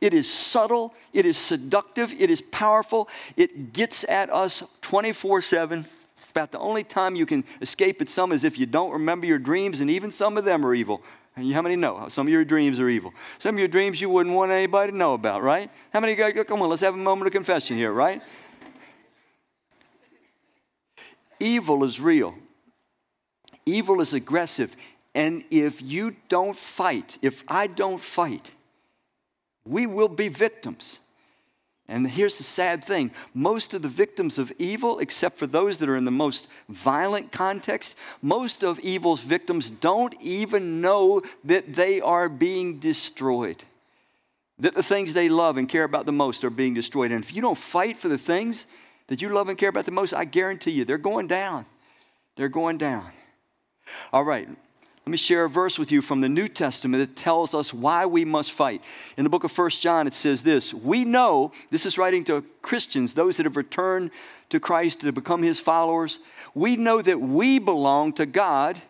[0.00, 0.94] It is subtle.
[1.12, 2.12] It is seductive.
[2.18, 3.08] It is powerful.
[3.36, 5.84] It gets at us 24 7.
[6.30, 9.38] About the only time you can escape it some is if you don't remember your
[9.38, 11.02] dreams, and even some of them are evil.
[11.36, 12.08] And how many know?
[12.08, 13.14] Some of your dreams are evil.
[13.38, 15.70] Some of your dreams you wouldn't want anybody to know about, right?
[15.92, 18.22] How many guys, come on, let's have a moment of confession here, right?
[21.38, 22.34] Evil is real.
[23.64, 24.76] Evil is aggressive.
[25.14, 28.50] And if you don't fight, if I don't fight,
[29.64, 31.00] we will be victims.
[31.90, 35.88] And here's the sad thing most of the victims of evil, except for those that
[35.88, 42.00] are in the most violent context, most of evil's victims don't even know that they
[42.00, 43.64] are being destroyed.
[44.60, 47.10] That the things they love and care about the most are being destroyed.
[47.10, 48.68] And if you don't fight for the things
[49.08, 51.66] that you love and care about the most, I guarantee you, they're going down.
[52.36, 53.10] They're going down.
[54.12, 54.48] All right,
[55.10, 58.06] let me share a verse with you from the New Testament that tells us why
[58.06, 58.80] we must fight.
[59.16, 62.44] In the book of 1 John, it says this We know, this is writing to
[62.62, 64.12] Christians, those that have returned
[64.50, 66.20] to Christ to become his followers.
[66.54, 68.80] We know that we belong to God.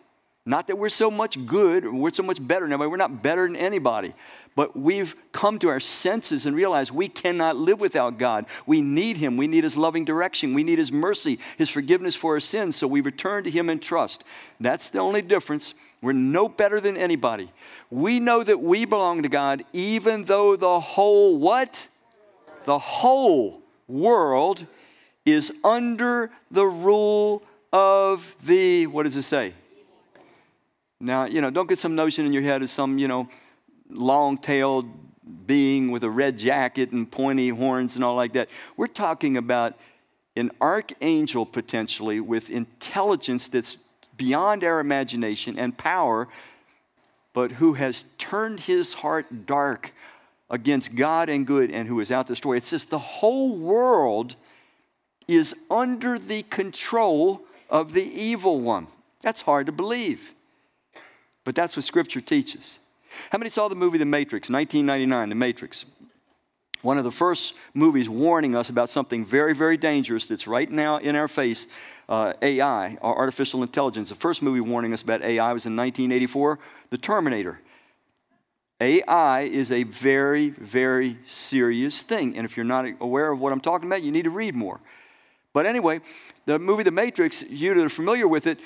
[0.43, 2.89] Not that we're so much good, or we're so much better than anybody.
[2.89, 4.15] We're not better than anybody.
[4.55, 8.47] But we've come to our senses and realized we cannot live without God.
[8.65, 9.37] We need Him.
[9.37, 10.55] We need His loving direction.
[10.55, 12.75] We need His mercy, His forgiveness for our sins.
[12.75, 14.23] So we return to Him in trust.
[14.59, 15.75] That's the only difference.
[16.01, 17.51] We're no better than anybody.
[17.91, 21.87] We know that we belong to God, even though the whole what?
[22.65, 24.65] The whole world
[25.23, 29.53] is under the rule of the, what does it say?
[31.01, 33.27] Now, you know, don't get some notion in your head of some, you know,
[33.89, 34.85] long tailed
[35.47, 38.49] being with a red jacket and pointy horns and all like that.
[38.77, 39.77] We're talking about
[40.35, 43.77] an archangel potentially with intelligence that's
[44.15, 46.27] beyond our imagination and power,
[47.33, 49.93] but who has turned his heart dark
[50.49, 52.57] against God and good and who is out to destroy.
[52.57, 54.35] It says the whole world
[55.27, 58.87] is under the control of the evil one.
[59.21, 60.35] That's hard to believe,
[61.43, 62.79] but that's what Scripture teaches.
[63.31, 65.85] How many saw the movie The Matrix, 1999, The Matrix?
[66.81, 70.97] One of the first movies warning us about something very, very dangerous that's right now
[70.97, 71.67] in our face
[72.09, 74.09] uh, AI, our artificial intelligence.
[74.09, 77.59] The first movie warning us about AI was in 1984, The Terminator.
[78.79, 82.35] AI is a very, very serious thing.
[82.35, 84.79] And if you're not aware of what I'm talking about, you need to read more.
[85.53, 86.01] But anyway,
[86.45, 88.59] the movie The Matrix, you that are familiar with it,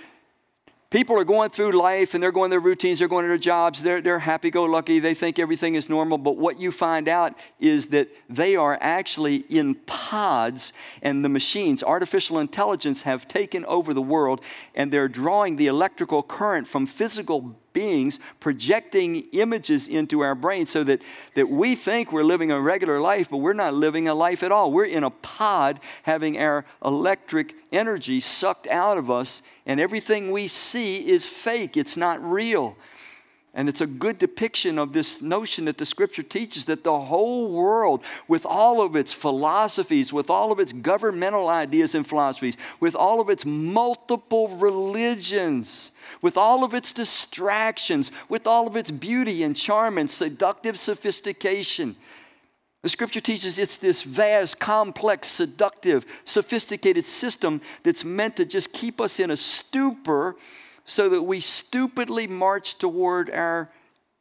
[0.90, 3.84] people are going through life and they're going their routines, they're going to their jobs,
[3.84, 6.18] they're, they're happy go lucky, they think everything is normal.
[6.18, 11.84] But what you find out is that they are actually in pods, and the machines,
[11.84, 14.42] artificial intelligence, have taken over the world
[14.74, 20.84] and they're drawing the electrical current from physical beings projecting images into our brain so
[20.84, 21.04] that,
[21.36, 24.52] that we think we're living a regular life, but we're not living a life at
[24.52, 24.72] all.
[24.72, 30.48] We're in a pod having our electric energy sucked out of us, and everything we
[30.48, 32.78] see is fake, it's not real.
[33.58, 37.50] And it's a good depiction of this notion that the scripture teaches that the whole
[37.50, 42.96] world, with all of its philosophies, with all of its governmental ideas and philosophies, with
[42.96, 45.92] all of its multiple religions,
[46.22, 51.96] with all of its distractions, with all of its beauty and charm and seductive sophistication,
[52.86, 59.02] the scripture teaches it's this vast, complex, seductive, sophisticated system that's meant to just keep
[59.02, 60.36] us in a stupor
[60.86, 63.70] so that we stupidly march toward our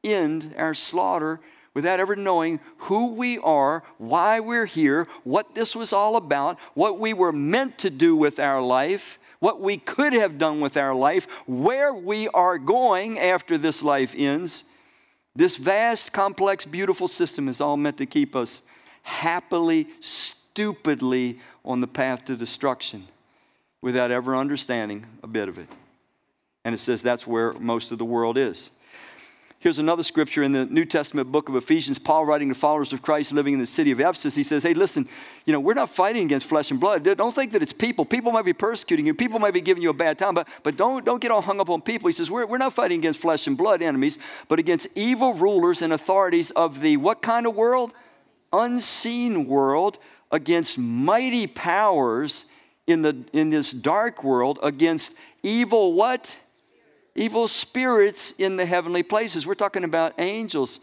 [0.03, 1.41] end, our slaughter,
[1.75, 6.99] without ever knowing who we are, why we're here, what this was all about, what
[6.99, 10.95] we were meant to do with our life, what we could have done with our
[10.95, 14.65] life, where we are going after this life ends.
[15.37, 18.63] This vast, complex, beautiful system is all meant to keep us
[19.03, 23.05] happily, stupidly on the path to destruction
[23.83, 25.69] without ever understanding a bit of it.
[26.65, 28.71] And it says that's where most of the world is.
[29.65, 31.99] Here's another scripture in the New Testament book of Ephesians.
[31.99, 34.75] Paul, writing to followers of Christ living in the city of Ephesus, he says, Hey,
[34.75, 35.09] listen,
[35.47, 37.03] you know, we're not fighting against flesh and blood.
[37.03, 38.05] Don't think that it's people.
[38.05, 40.77] People might be persecuting you, people might be giving you a bad time, but, but
[40.77, 42.09] don't, don't get all hung up on people.
[42.09, 45.81] He says, we're, we're not fighting against flesh and blood enemies, but against evil rulers
[45.81, 47.95] and authorities of the what kind of world?
[48.53, 49.99] Unseen world,
[50.31, 52.45] against mighty powers
[52.87, 56.39] in, the, in this dark world, against evil what?
[57.15, 59.47] Evil spirits in the heavenly places.
[59.47, 60.81] We're talking about angels.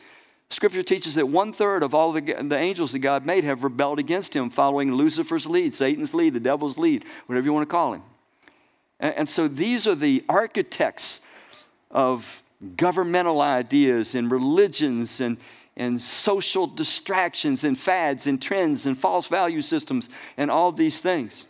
[0.49, 3.99] Scripture teaches that one third of all the, the angels that God made have rebelled
[3.99, 7.93] against him, following Lucifer's lead, Satan's lead, the devil's lead, whatever you want to call
[7.93, 8.03] him.
[8.99, 11.21] And, and so these are the architects
[11.89, 12.43] of
[12.75, 15.37] governmental ideas and religions and,
[15.75, 21.45] and social distractions and fads and trends and false value systems and all these things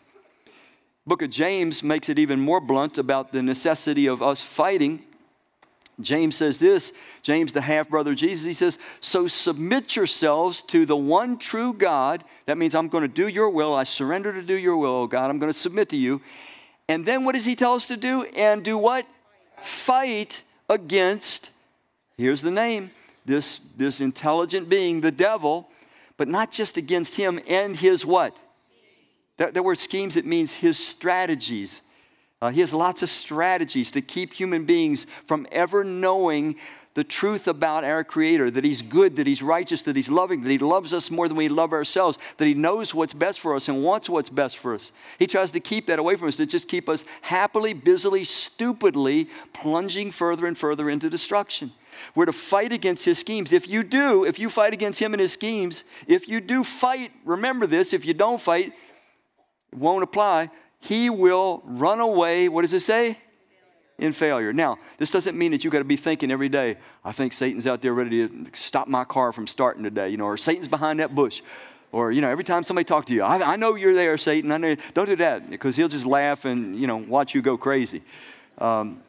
[1.05, 5.03] book of James makes it even more blunt about the necessity of us fighting.
[5.99, 10.85] James says this, James, the half brother of Jesus, he says, So submit yourselves to
[10.85, 12.23] the one true God.
[12.45, 13.73] That means I'm going to do your will.
[13.73, 15.29] I surrender to do your will, oh God.
[15.29, 16.21] I'm going to submit to you.
[16.87, 18.23] And then what does he tell us to do?
[18.35, 19.05] And do what?
[19.59, 21.51] Fight against,
[22.17, 22.91] here's the name,
[23.25, 25.69] this, this intelligent being, the devil,
[26.17, 28.35] but not just against him and his what?
[29.41, 31.81] That, that word schemes, it means his strategies.
[32.43, 36.57] Uh, he has lots of strategies to keep human beings from ever knowing
[36.93, 40.51] the truth about our Creator that He's good, that He's righteous, that He's loving, that
[40.51, 43.67] He loves us more than we love ourselves, that He knows what's best for us
[43.67, 44.91] and wants what's best for us.
[45.17, 49.27] He tries to keep that away from us, to just keep us happily, busily, stupidly
[49.53, 51.71] plunging further and further into destruction.
[52.13, 53.53] We're to fight against His schemes.
[53.53, 57.11] If you do, if you fight against Him and His schemes, if you do fight,
[57.25, 58.73] remember this, if you don't fight,
[59.75, 60.49] won't apply.
[60.79, 62.49] He will run away.
[62.49, 63.17] What does it say?
[64.01, 64.51] in failure.
[64.51, 67.67] Now, this doesn't mean that you got to be thinking every day, I think Satan's
[67.67, 70.99] out there ready to stop my car from starting today, you know, or Satan's behind
[70.99, 71.41] that bush.
[71.91, 74.51] Or, you know, every time somebody talks to you, I, I know you're there, Satan.
[74.51, 74.75] I know.
[74.93, 78.01] Don't do that because he'll just laugh and, you know, watch you go crazy.
[78.57, 79.03] Um,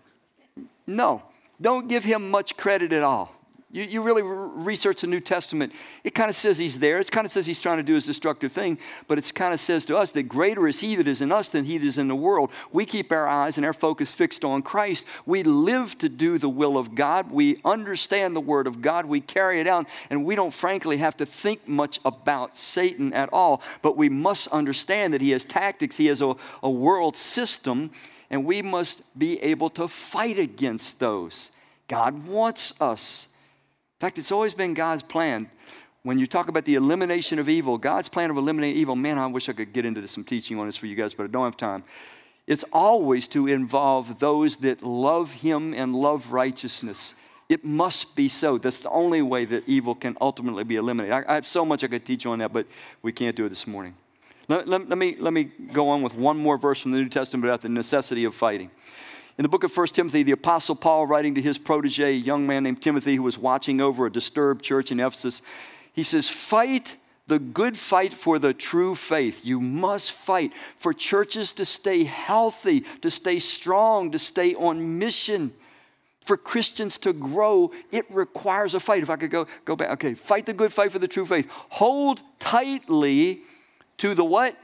[0.87, 1.23] no,
[1.61, 3.33] don't give him much credit at all.
[3.73, 5.73] You, you really research the New Testament,
[6.05, 7.01] it kind of says he's there.
[7.01, 9.61] It kind of says he's trying to do his destructive thing, but it kind of
[9.61, 11.97] says to us that greater is he that is in us than he that is
[11.97, 12.53] in the world.
[12.71, 15.07] We keep our eyes and our focus fixed on Christ.
[15.25, 17.33] We live to do the will of God.
[17.33, 19.07] We understand the Word of God.
[19.07, 23.31] We carry it out, and we don't frankly have to think much about Satan at
[23.33, 23.63] all.
[23.81, 27.91] But we must understand that he has tactics, he has a, a world system,
[28.29, 31.51] and we must be able to fight against those.
[31.89, 33.29] God wants us
[34.03, 35.49] fact, it's always been God's plan.
[36.03, 39.29] When you talk about the elimination of evil, God's plan of eliminating evil, man, I
[39.29, 41.45] wish I could get into some teaching on this for you guys, but I don't
[41.45, 41.85] have time.
[42.49, 47.15] It's always to involve those that love Him and love righteousness.
[47.49, 48.59] It must be so.
[48.59, 51.13] That's the only way that evil can ultimately be eliminated.
[51.13, 52.67] I, I have so much I could teach on that, but
[53.03, 53.95] we can't do it this morning.
[54.49, 57.09] Let, let, let, me, let me go on with one more verse from the New
[57.09, 58.73] Testament about the necessity of fighting.
[59.39, 62.47] In the book of 1 Timothy, the Apostle Paul, writing to his protege, a young
[62.47, 65.41] man named Timothy who was watching over a disturbed church in Ephesus,
[65.95, 66.97] he says, Fight
[67.29, 69.43] the good fight for the true faith.
[69.45, 75.53] You must fight for churches to stay healthy, to stay strong, to stay on mission.
[76.25, 79.03] For Christians to grow, it requires a fight.
[79.03, 81.51] If I could go, go back, okay, fight the good fight for the true faith.
[81.71, 83.41] Hold tightly
[83.97, 84.57] to the what?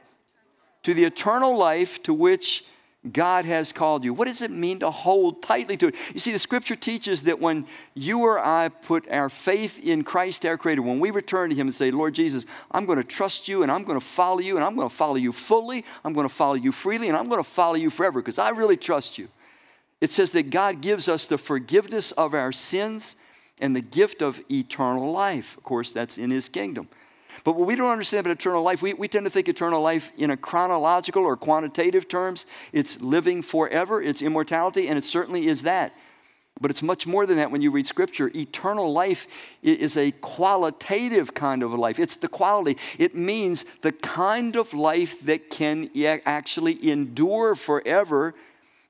[0.82, 2.64] To the eternal life to which
[3.12, 4.14] God has called you.
[4.14, 5.96] What does it mean to hold tightly to it?
[6.12, 10.44] You see, the scripture teaches that when you or I put our faith in Christ
[10.46, 13.48] our Creator, when we return to Him and say, Lord Jesus, I'm going to trust
[13.48, 16.12] you and I'm going to follow you and I'm going to follow you fully, I'm
[16.12, 18.76] going to follow you freely, and I'm going to follow you forever because I really
[18.76, 19.28] trust you.
[20.00, 23.16] It says that God gives us the forgiveness of our sins
[23.60, 25.56] and the gift of eternal life.
[25.56, 26.88] Of course, that's in His kingdom.
[27.44, 30.12] But what we don't understand about eternal life, we, we tend to think eternal life
[30.18, 32.46] in a chronological or quantitative terms.
[32.72, 35.94] It's living forever, it's immortality, and it certainly is that.
[36.60, 38.30] But it's much more than that when you read scripture.
[38.34, 41.98] Eternal life is a qualitative kind of life.
[42.00, 42.76] It's the quality.
[42.98, 45.88] It means the kind of life that can
[46.26, 48.34] actually endure forever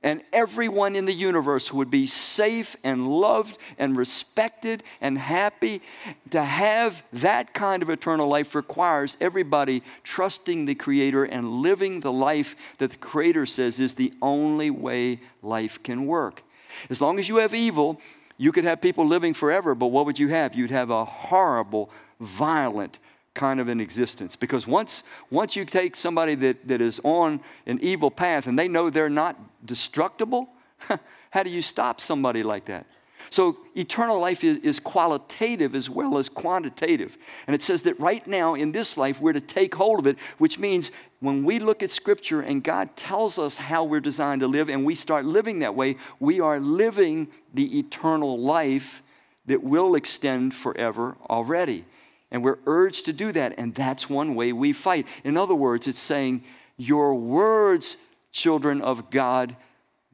[0.08, 5.82] and everyone in the universe would be safe and loved and respected and happy.
[6.30, 12.10] To have that kind of eternal life requires everybody trusting the Creator and living the
[12.10, 16.42] life that the Creator says is the only way life can work.
[16.88, 18.00] As long as you have evil,
[18.38, 20.54] you could have people living forever, but what would you have?
[20.54, 22.98] You'd have a horrible, violent,
[23.38, 24.34] kind of an existence.
[24.34, 28.66] Because once, once you take somebody that, that is on an evil path and they
[28.66, 30.50] know they're not destructible,
[31.30, 32.84] how do you stop somebody like that?
[33.30, 37.18] So, eternal life is, is, qualitative as well as quantitative.
[37.46, 40.18] And it says that right now in this life, we're to take hold of it,
[40.38, 44.46] which means when we look at Scripture and God tells us how we're designed to
[44.46, 49.02] live and we start living that way, we are living the eternal life
[49.44, 51.84] that will extend forever already.
[52.30, 55.06] And we're urged to do that, and that's one way we fight.
[55.24, 56.44] In other words, it's saying,
[56.76, 57.96] Your words,
[58.32, 59.56] children of God,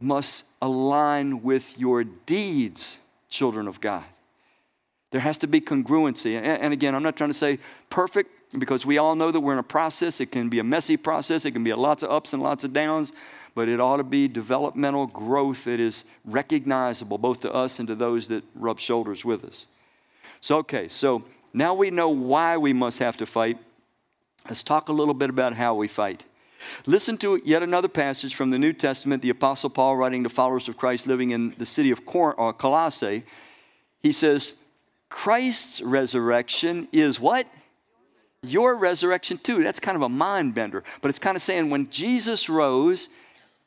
[0.01, 2.99] must align with your deeds,
[3.29, 4.05] children of God.
[5.11, 6.35] There has to be congruency.
[6.35, 9.59] And again, I'm not trying to say perfect because we all know that we're in
[9.59, 10.21] a process.
[10.21, 12.73] It can be a messy process, it can be lots of ups and lots of
[12.73, 13.13] downs,
[13.55, 17.95] but it ought to be developmental growth that is recognizable both to us and to
[17.95, 19.69] those that rub shoulders with us.
[20.41, 23.59] So, okay, so now we know why we must have to fight.
[24.47, 26.25] Let's talk a little bit about how we fight.
[26.85, 30.69] Listen to yet another passage from the New Testament, the Apostle Paul writing to followers
[30.69, 33.25] of Christ living in the city of Cor- or uh, Colossae.
[34.03, 34.55] He says,
[35.09, 37.47] Christ's resurrection is what?
[38.43, 39.63] Your resurrection too.
[39.63, 40.83] That's kind of a mind bender.
[41.01, 43.09] But it's kind of saying when Jesus rose,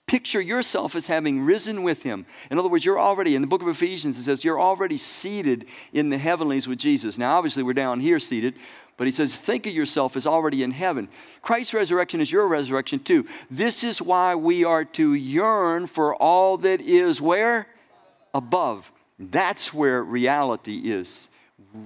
[0.08, 2.26] Picture yourself as having risen with him.
[2.49, 5.68] In other words, you're already, in the book of Ephesians, it says you're already seated
[5.91, 7.18] in the heavenlies with Jesus.
[7.18, 8.55] Now, obviously, we're down here seated,
[8.95, 11.10] but he says, think of yourself as already in heaven.
[11.41, 13.28] Christ's resurrection is your resurrection too.
[13.51, 17.68] This is why we are to yearn for all that is where?
[18.34, 18.93] Above.
[19.20, 21.30] That's where reality is.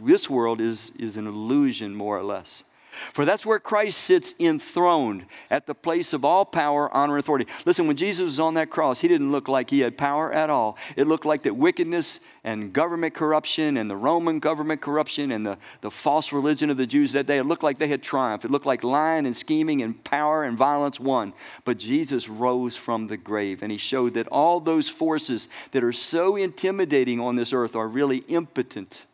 [0.04, 2.64] This world is, is an illusion, more or less.
[2.92, 7.48] For that's where Christ sits enthroned at the place of all power, honor, and authority.
[7.66, 10.50] Listen, when Jesus was on that cross, he didn't look like he had power at
[10.50, 10.78] all.
[10.96, 15.58] It looked like that wickedness and government corruption and the Roman government corruption and the,
[15.82, 18.46] the false religion of the Jews that day, it looked like they had triumphed.
[18.46, 21.34] It looked like lying and scheming and power and violence won.
[21.66, 25.94] But Jesus rose from the grave and he showed that all those forces that are
[25.94, 29.06] so intimidating on this earth are really impotent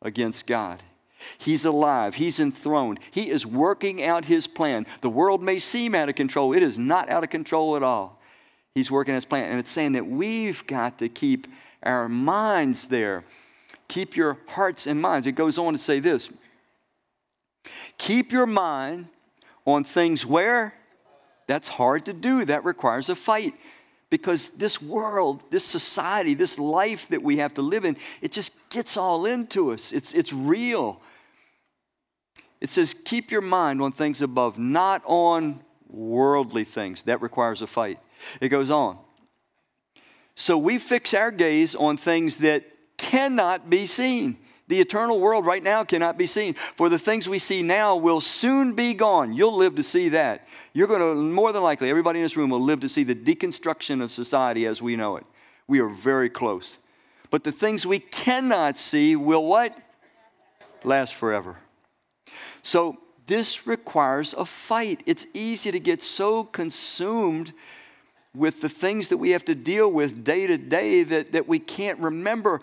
[0.00, 0.82] against God.
[1.38, 2.14] He's alive.
[2.14, 3.00] He's enthroned.
[3.10, 4.86] He is working out his plan.
[5.00, 8.20] The world may seem out of control, it is not out of control at all.
[8.74, 9.50] He's working his plan.
[9.50, 11.48] And it's saying that we've got to keep
[11.82, 13.24] our minds there.
[13.88, 15.26] Keep your hearts and minds.
[15.26, 16.30] It goes on to say this
[17.96, 19.08] Keep your mind
[19.64, 20.74] on things where?
[21.46, 22.44] That's hard to do.
[22.44, 23.54] That requires a fight
[24.10, 28.52] because this world, this society, this life that we have to live in, it just
[28.70, 29.92] gets all into us.
[29.92, 31.00] It's, it's real.
[32.60, 37.04] It says, keep your mind on things above, not on worldly things.
[37.04, 37.98] That requires a fight.
[38.40, 38.98] It goes on.
[40.34, 42.64] So we fix our gaze on things that
[42.96, 44.38] cannot be seen.
[44.66, 46.54] The eternal world right now cannot be seen.
[46.54, 49.32] For the things we see now will soon be gone.
[49.32, 50.46] You'll live to see that.
[50.74, 53.14] You're going to, more than likely, everybody in this room will live to see the
[53.14, 55.24] deconstruction of society as we know it.
[55.66, 56.78] We are very close.
[57.30, 59.76] But the things we cannot see will what?
[60.84, 61.56] Last forever.
[62.62, 65.02] So this requires a fight.
[65.06, 67.52] It's easy to get so consumed
[68.34, 71.58] with the things that we have to deal with day to day that, that we
[71.58, 72.60] can't remember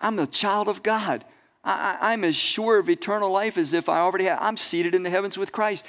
[0.00, 1.24] I'm a child of God.
[1.64, 4.38] I, am as sure of eternal life as if I already have.
[4.40, 5.84] I'm seated in the heavens with Christ.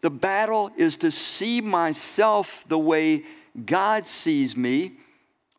[0.00, 3.24] The battle is to see myself the way
[3.66, 4.92] God sees me,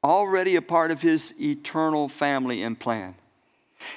[0.03, 3.15] already a part of his eternal family and plan.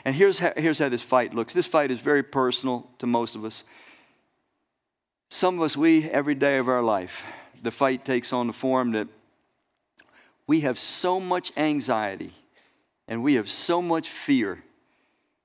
[0.04, 3.36] And here's how, here's how this fight looks this fight is very personal to most
[3.36, 3.64] of us.
[5.28, 7.26] Some of us, we, every day of our life,
[7.62, 9.08] the fight takes on the form that
[10.46, 12.32] we have so much anxiety
[13.08, 14.62] and we have so much fear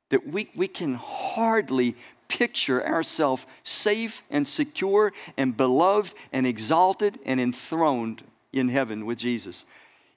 [0.09, 1.95] that we, we can hardly
[2.27, 8.23] picture ourselves safe and secure and beloved and exalted and enthroned
[8.53, 9.65] in heaven with Jesus.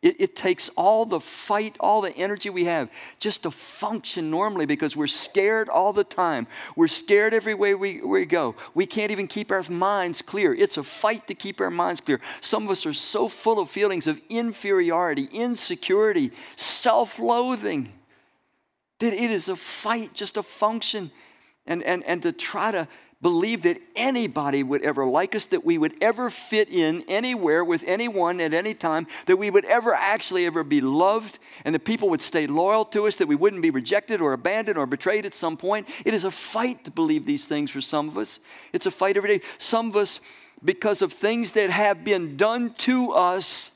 [0.04, 4.66] It, it, takes all the fight, all the energy we have just to function normally
[4.66, 6.46] because we're scared all the time.
[6.76, 8.54] We're scared every way we, we go.
[8.74, 10.54] We can't even keep our minds clear.
[10.54, 12.20] It's a fight to keep our minds clear.
[12.42, 17.90] Some of us are so full of feelings of inferiority, insecurity, self loathing
[18.98, 21.10] that it is a fight just to function
[21.66, 22.86] and, and, and to try to
[23.24, 27.82] believe that anybody would ever like us, that we would ever fit in anywhere with
[27.86, 32.10] anyone at any time, that we would ever actually ever be loved, and that people
[32.10, 35.32] would stay loyal to us, that we wouldn't be rejected or abandoned or betrayed at
[35.32, 35.88] some point.
[36.04, 38.40] It is a fight to believe these things for some of us.
[38.74, 39.46] It's a fight every day.
[39.56, 40.20] Some of us,
[40.62, 43.70] because of things that have been done to us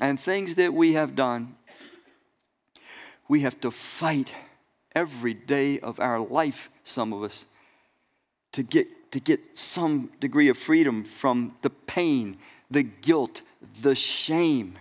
[0.00, 1.54] and things that we have done,
[3.28, 4.34] we have to fight
[4.96, 7.46] every day of our life, some of us
[8.56, 12.38] to get, to get some degree of freedom from the pain,
[12.70, 13.42] the guilt,
[13.82, 14.78] the shame.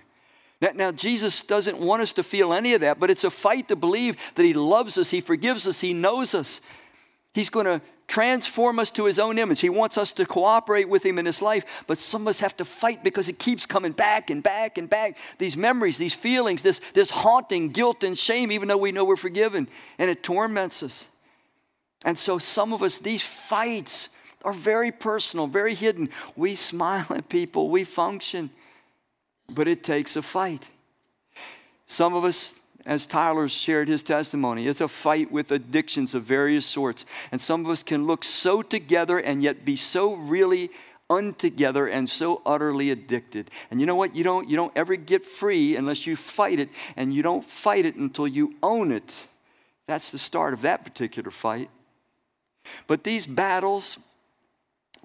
[0.61, 3.67] Now, now, Jesus doesn't want us to feel any of that, but it's a fight
[3.67, 6.61] to believe that He loves us, He forgives us, He knows us.
[7.33, 9.59] He's going to transform us to His own image.
[9.59, 12.55] He wants us to cooperate with Him in His life, but some of us have
[12.55, 15.17] to fight because it keeps coming back and back and back.
[15.37, 19.17] These memories, these feelings, this, this haunting guilt and shame, even though we know we're
[19.17, 19.67] forgiven,
[19.99, 21.09] and it torments us.
[22.03, 24.09] And so, some of us, these fights
[24.43, 26.09] are very personal, very hidden.
[26.35, 28.51] We smile at people, we function,
[29.49, 30.67] but it takes a fight.
[31.87, 32.53] Some of us,
[32.85, 37.05] as Tyler shared his testimony, it's a fight with addictions of various sorts.
[37.31, 40.69] And some of us can look so together and yet be so really
[41.09, 43.49] untogether and so utterly addicted.
[43.69, 44.15] And you know what?
[44.15, 47.85] You don't, you don't ever get free unless you fight it, and you don't fight
[47.85, 49.27] it until you own it.
[49.87, 51.69] That's the start of that particular fight.
[52.87, 53.99] But these battles,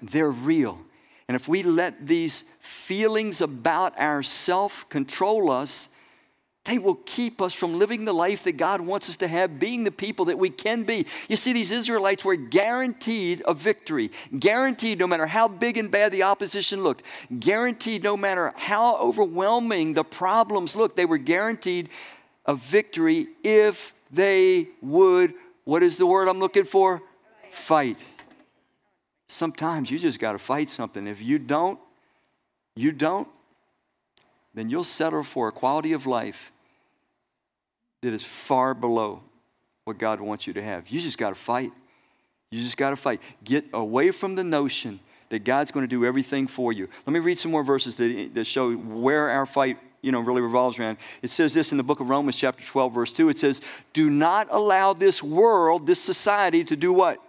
[0.03, 0.79] they're real.
[1.29, 5.89] And if we let these feelings about ourself control us,
[6.65, 9.85] they will keep us from living the life that God wants us to have, being
[9.85, 11.07] the people that we can be.
[11.29, 16.13] You see, these Israelites were guaranteed a victory, guaranteed no matter how big and bad
[16.13, 17.03] the opposition looked,
[17.39, 21.89] guaranteed no matter how overwhelming the problems looked, they were guaranteed
[22.45, 25.33] a victory if they would,
[25.65, 27.03] what is the word I'm looking for?
[27.51, 27.99] Fight.
[29.29, 31.07] Sometimes you just got to fight something.
[31.07, 31.79] If you don't,
[32.75, 33.29] you don't,
[34.55, 36.53] then you'll settle for a quality of life
[38.03, 39.23] that is far below
[39.85, 40.89] what God wants you to have.
[40.89, 41.73] You just got to fight.
[42.51, 43.21] You just got to fight.
[43.45, 46.89] Get away from the notion that God's going to do everything for you.
[47.07, 50.41] Let me read some more verses that, that show where our fight you know, really
[50.41, 50.99] revolves around.
[51.23, 53.29] It says this in the book of Romans, chapter 12, verse 2.
[53.29, 53.61] It says,
[53.93, 57.23] Do not allow this world, this society, to do what?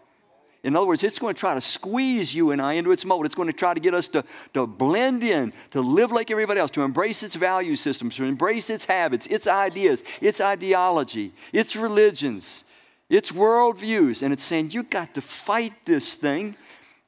[0.64, 3.26] In other words, it's going to try to squeeze you and I into its mold.
[3.26, 6.60] It's going to try to get us to, to blend in, to live like everybody
[6.60, 11.76] else, to embrace its value systems, to embrace its habits, its ideas, its ideology, its
[11.76, 12.64] religions,
[13.10, 14.22] its worldviews.
[14.22, 16.56] And it's saying, you got to fight this thing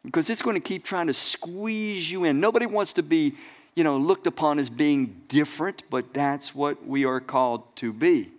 [0.03, 2.39] because it's going to keep trying to squeeze you in.
[2.39, 3.35] Nobody wants to be,
[3.75, 8.31] you know, looked upon as being different, but that's what we are called to be.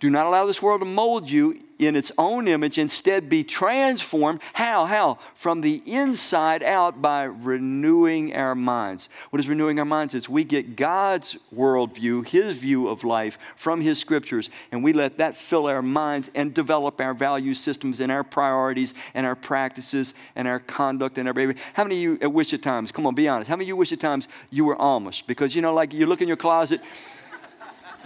[0.00, 2.78] Do not allow this world to mold you in its own image.
[2.78, 4.40] Instead, be transformed.
[4.52, 4.84] How?
[4.84, 5.18] How?
[5.34, 9.08] From the inside out by renewing our minds.
[9.30, 10.14] What is renewing our minds?
[10.14, 15.18] It's we get God's worldview, His view of life from His scriptures, and we let
[15.18, 20.14] that fill our minds and develop our value systems and our priorities and our practices
[20.34, 21.62] and our conduct and our behavior.
[21.74, 23.76] How many of you wish at times, come on, be honest, how many of you
[23.76, 25.26] wish at times you were Amish?
[25.26, 26.80] Because, you know, like you look in your closet,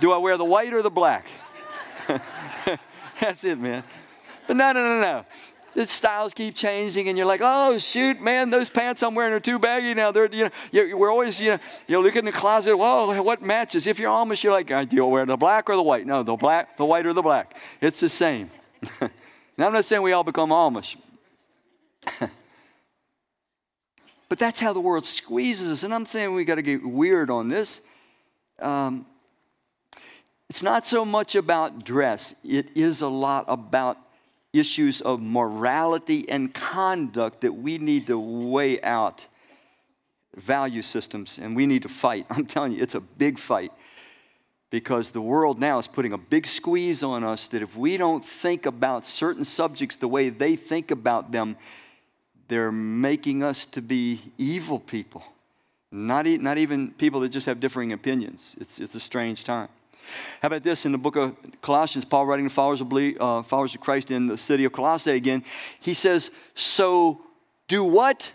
[0.00, 1.26] do I wear the white or the black?
[3.20, 3.84] That's it, man.
[4.46, 5.24] But no, no, no, no.
[5.74, 9.40] The styles keep changing, and you're like, oh shoot, man, those pants I'm wearing are
[9.40, 10.12] too baggy now.
[10.12, 12.76] They're, you know, we're always, you know, you look in the closet.
[12.76, 13.86] Whoa, what matches?
[13.86, 16.06] If you're Amish, you're like, do you wear the black or the white?
[16.06, 17.56] No, the black, the white or the black.
[17.80, 18.50] It's the same.
[19.56, 20.96] now I'm not saying we all become Amish,
[24.28, 25.82] but that's how the world squeezes us.
[25.84, 27.80] And I'm saying we got to get weird on this.
[28.58, 29.06] Um,
[30.52, 33.96] it's not so much about dress, it is a lot about
[34.52, 39.26] issues of morality and conduct that we need to weigh out
[40.36, 42.26] value systems and we need to fight.
[42.30, 43.72] I'm telling you, it's a big fight
[44.68, 48.22] because the world now is putting a big squeeze on us that if we don't
[48.22, 51.56] think about certain subjects the way they think about them,
[52.48, 55.24] they're making us to be evil people.
[55.90, 58.54] Not, e- not even people that just have differing opinions.
[58.60, 59.70] It's, it's a strange time.
[60.40, 63.74] How about this in the book of Colossians, Paul writing to followers of, uh, followers
[63.74, 65.44] of Christ in the city of Colossae again,
[65.80, 67.20] he says, So
[67.68, 68.32] do what?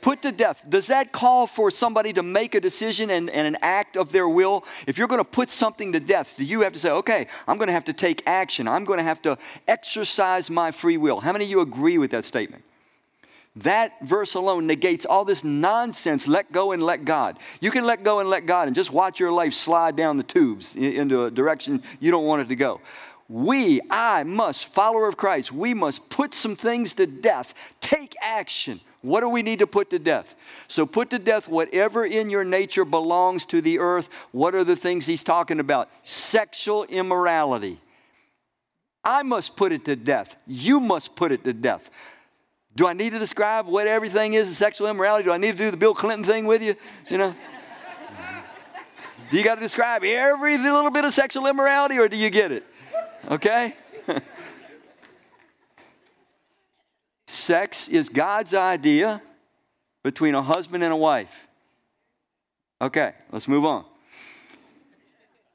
[0.00, 0.64] Put to death.
[0.68, 4.28] Does that call for somebody to make a decision and, and an act of their
[4.28, 4.64] will?
[4.86, 7.56] If you're going to put something to death, do you have to say, okay, I'm
[7.56, 8.68] going to have to take action.
[8.68, 11.20] I'm going to have to exercise my free will?
[11.20, 12.62] How many of you agree with that statement?
[13.56, 17.38] That verse alone negates all this nonsense, let go and let God.
[17.60, 20.22] You can let go and let God and just watch your life slide down the
[20.22, 22.82] tubes into a direction you don't want it to go.
[23.28, 27.54] We, I must, follower of Christ, we must put some things to death.
[27.80, 28.80] Take action.
[29.00, 30.36] What do we need to put to death?
[30.68, 34.10] So put to death whatever in your nature belongs to the earth.
[34.32, 35.88] What are the things he's talking about?
[36.02, 37.80] Sexual immorality.
[39.02, 40.36] I must put it to death.
[40.46, 41.90] You must put it to death.
[42.76, 45.24] Do I need to describe what everything is in sexual immorality?
[45.24, 46.74] Do I need to do the Bill Clinton thing with you?
[47.10, 47.34] You know?
[49.30, 52.52] do you got to describe every little bit of sexual immorality or do you get
[52.52, 52.64] it?
[53.30, 53.74] Okay?
[57.26, 59.22] Sex is God's idea
[60.02, 61.48] between a husband and a wife.
[62.80, 63.86] Okay, let's move on.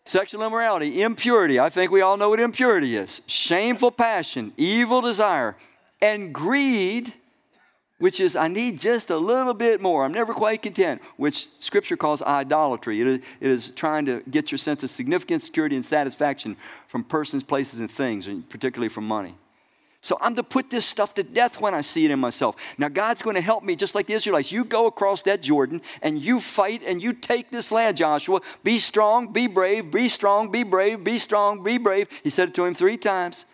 [0.05, 1.59] Sexual immorality, impurity.
[1.59, 3.21] I think we all know what impurity is.
[3.27, 5.55] Shameful passion, evil desire,
[6.01, 7.13] and greed,
[7.99, 10.03] which is, I need just a little bit more.
[10.03, 12.99] I'm never quite content, which scripture calls idolatry.
[12.99, 17.03] It is, it is trying to get your sense of significance, security, and satisfaction from
[17.03, 19.35] persons, places, and things, and particularly from money.
[20.03, 22.55] So I'm to put this stuff to death when I see it in myself.
[22.79, 24.51] Now, God's going to help me, just like the Israelites.
[24.51, 28.41] You go across that Jordan and you fight and you take this land, Joshua.
[28.63, 32.07] Be strong, be brave, be strong, be brave, be strong, be brave.
[32.23, 33.45] He said it to him three times.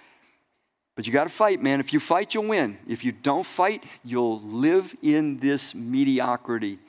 [0.98, 1.80] But you got to fight, man.
[1.80, 2.80] If you fight, you'll win.
[2.88, 6.80] If you don't fight, you'll live in this mediocrity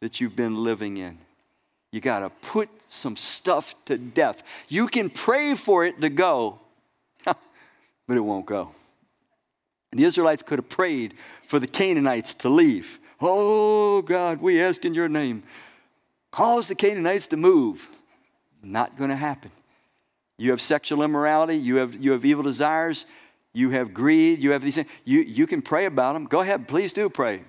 [0.00, 1.16] that you've been living in.
[1.90, 4.42] You got to put some stuff to death.
[4.68, 6.60] You can pray for it to go,
[7.24, 7.36] but
[8.10, 8.72] it won't go.
[9.92, 11.14] The Israelites could have prayed
[11.46, 12.98] for the Canaanites to leave.
[13.22, 15.44] Oh, God, we ask in your name.
[16.30, 17.88] Cause the Canaanites to move.
[18.62, 19.50] Not going to happen.
[20.36, 23.06] You have sexual immorality, you have, you have evil desires
[23.56, 24.88] you have greed, you have these things.
[25.04, 26.26] You, you can pray about them.
[26.26, 27.42] Go ahead, please do pray.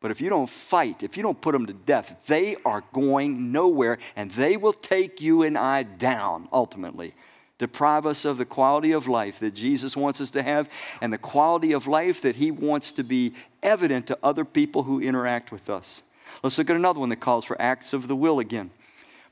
[0.00, 3.52] But if you don't fight, if you don't put them to death, they are going
[3.52, 7.14] nowhere and they will take you and I down ultimately.
[7.58, 10.70] Deprive us of the quality of life that Jesus wants us to have
[11.02, 15.00] and the quality of life that He wants to be evident to other people who
[15.00, 16.02] interact with us.
[16.42, 18.70] Let's look at another one that calls for acts of the will again.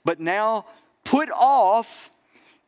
[0.04, 0.66] But now
[1.02, 2.10] put off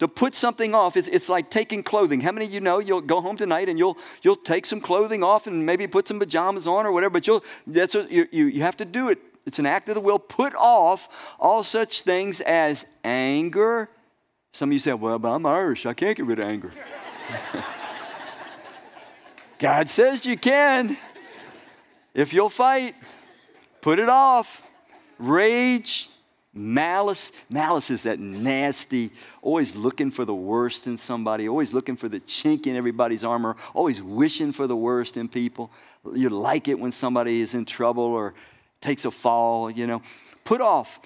[0.03, 2.21] to put something off, it's, it's like taking clothing.
[2.21, 5.23] How many of you know you'll go home tonight and you'll, you'll take some clothing
[5.23, 8.47] off and maybe put some pajamas on or whatever, but you'll, that's what you, you,
[8.47, 9.21] you have to do it.
[9.47, 10.19] It's an act of the will.
[10.19, 13.89] Put off all such things as anger.
[14.51, 15.87] Some of you say, well, but I'm Irish.
[15.87, 16.73] I can't get rid of anger.
[19.61, 20.97] God says you can.
[22.13, 22.97] If you'll fight,
[23.81, 24.69] put it off.
[25.21, 26.11] Rage,
[26.55, 32.11] Malice, malice is that nasty, always looking for the worst in somebody, always looking for
[32.11, 35.71] the chink in everybody's armor, always wishing for the worst in people.
[36.15, 38.35] You like it when somebody is in trouble or
[38.83, 40.03] takes a fall, you know.
[40.45, 41.01] Put off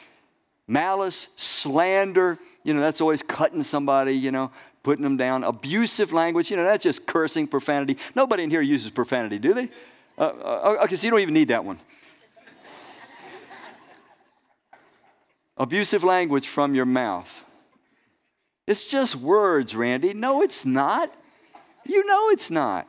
[0.66, 4.51] malice, slander, you know, that's always cutting somebody, you know,
[4.82, 5.44] putting them down.
[5.44, 7.97] Abusive language, you know, that's just cursing, profanity.
[8.16, 9.68] Nobody in here uses profanity, do they?
[10.18, 11.78] Uh, uh okay, so you don't even need that one.
[15.57, 17.45] Abusive language from your mouth.
[18.67, 20.13] It's just words, Randy.
[20.13, 21.13] No, it's not.
[21.85, 22.89] You know it's not.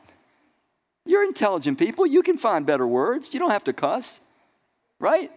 [1.05, 2.05] You're intelligent people.
[2.05, 3.34] You can find better words.
[3.34, 4.20] You don't have to cuss,
[4.99, 5.32] right?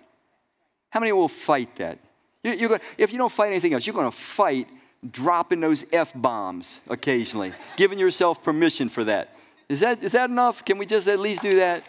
[0.91, 1.99] How many will fight that?
[2.43, 4.68] You, if you don't fight anything else, you're going to fight
[5.09, 9.37] dropping those F bombs occasionally, giving yourself permission for that.
[9.68, 10.64] Is that, is that enough?
[10.64, 11.85] Can we just at least do that?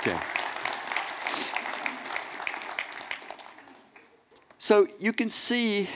[0.00, 0.18] Okay.
[4.60, 5.88] So you can see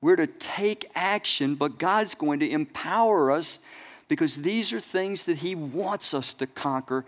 [0.00, 3.60] we're to take action, but God's going to empower us
[4.08, 7.06] because these are things that He wants us to conquer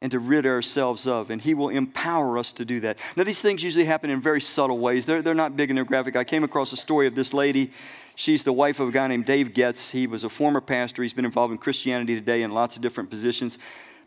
[0.00, 2.98] and to rid ourselves of, and He will empower us to do that.
[3.16, 5.04] Now, these things usually happen in very subtle ways.
[5.04, 6.16] They're, they're not big and they're graphic.
[6.16, 7.70] I came across a story of this lady.
[8.14, 9.90] She's the wife of a guy named Dave Goetz.
[9.90, 11.02] He was a former pastor.
[11.02, 13.58] He's been involved in Christianity today in lots of different positions.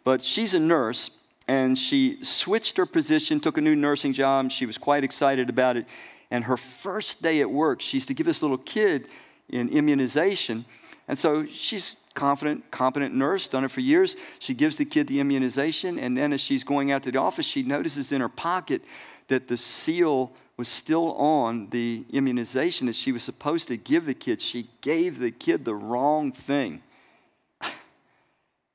[0.04, 1.12] But she's a nurse,
[1.52, 4.49] and she switched her position, took a new nursing job.
[4.52, 5.86] She was quite excited about it.
[6.32, 9.10] And her first day at work, she's to give this little kid
[9.52, 10.64] an immunization.
[11.10, 14.16] And so she's confident, competent nurse, done it for years.
[14.39, 17.45] She gives the kid the immunization, and then as she's going out to the office,
[17.45, 18.82] she notices in her pocket
[19.28, 24.14] that the seal was still on the immunization that she was supposed to give the
[24.14, 24.39] kid.
[24.39, 26.82] She gave the kid the wrong thing.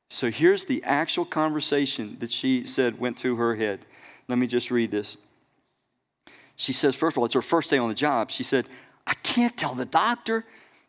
[0.09, 3.81] So here's the actual conversation that she said went through her head.
[4.29, 5.17] Let me just read this.
[6.57, 8.31] She says, first of all, it's her first day on the job.
[8.31, 8.67] She said,
[9.07, 10.45] I can't tell the doctor.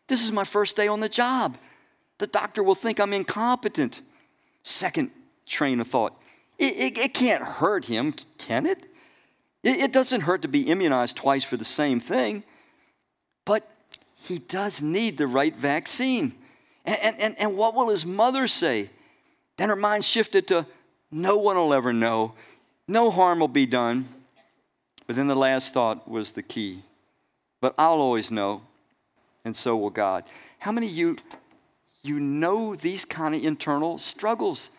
[0.06, 1.58] This is my first day on the job.
[2.18, 4.02] The doctor will think I'm incompetent.
[4.62, 5.10] Second
[5.46, 6.20] train of thought
[6.58, 8.84] it, it, it can't hurt him, can it?
[9.62, 9.78] it?
[9.78, 12.42] It doesn't hurt to be immunized twice for the same thing,
[13.44, 13.70] but
[14.16, 16.34] he does need the right vaccine.
[16.84, 18.90] And, and, and what will his mother say?
[19.58, 20.66] Then her mind shifted to
[21.10, 22.34] no one will ever know,
[22.86, 24.06] no harm will be done.
[25.06, 26.82] But then the last thought was the key.
[27.60, 28.62] But I'll always know,
[29.44, 30.24] and so will God.
[30.58, 31.16] How many of you
[32.02, 34.70] you know these kind of internal struggles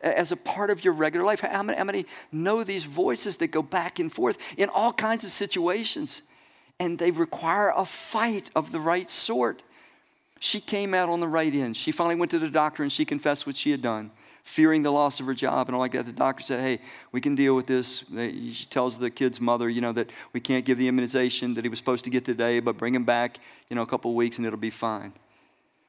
[0.00, 1.40] as a part of your regular life?
[1.40, 5.24] How many, how many know these voices that go back and forth in all kinds
[5.24, 6.22] of situations?
[6.78, 9.62] And they require a fight of the right sort.
[10.38, 11.76] She came out on the right end.
[11.76, 14.12] She finally went to the doctor and she confessed what she had done,
[14.48, 16.06] fearing the loss of her job and all like that.
[16.06, 16.80] The doctor said, Hey,
[17.12, 18.02] we can deal with this.
[18.16, 21.68] She tells the kid's mother, you know, that we can't give the immunization that he
[21.68, 23.38] was supposed to get today, but bring him back,
[23.68, 25.12] you know, a couple weeks and it'll be fine.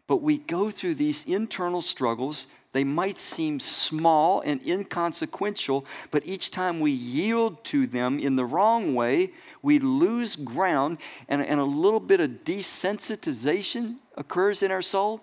[0.07, 2.47] But we go through these internal struggles.
[2.73, 8.45] They might seem small and inconsequential, but each time we yield to them in the
[8.45, 9.31] wrong way,
[9.61, 10.97] we lose ground
[11.29, 15.21] and, and a little bit of desensitization occurs in our soul.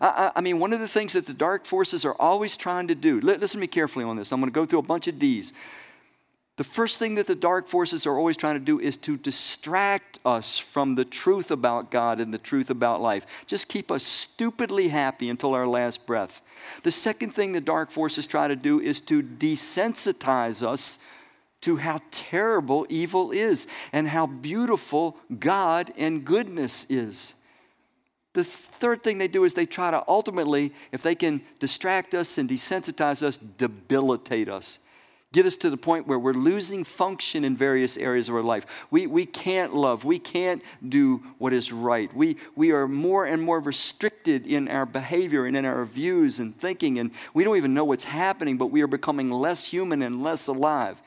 [0.00, 2.94] I, I, mean, one of the things that the dark forces are always trying to
[2.94, 4.32] do, listen to me carefully on this.
[4.32, 5.52] I'm going to go through a bunch of D's.
[6.58, 10.18] The first thing that the dark forces are always trying to do is to distract
[10.24, 13.26] us from the truth about God and the truth about life.
[13.46, 16.42] Just keep us stupidly happy until our last breath.
[16.82, 20.98] The second thing the dark forces try to do is to desensitize us
[21.60, 27.34] to how terrible evil is and how beautiful God and goodness is.
[28.34, 32.38] The third thing they do is they try to ultimately, if they can distract us
[32.38, 34.78] and desensitize us, debilitate us.
[35.30, 38.86] Get us to the point where we're losing function in various areas of our life.
[38.90, 40.04] We, we can't love.
[40.04, 42.14] We can't do what is right.
[42.14, 46.56] We, we are more and more restricted in our behavior and in our views and
[46.56, 50.22] thinking, and we don't even know what's happening, but we are becoming less human and
[50.22, 51.02] less alive.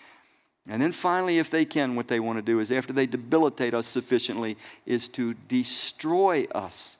[0.69, 3.73] And then finally, if they can, what they want to do is after they debilitate
[3.73, 4.55] us sufficiently,
[4.85, 6.97] is to destroy us.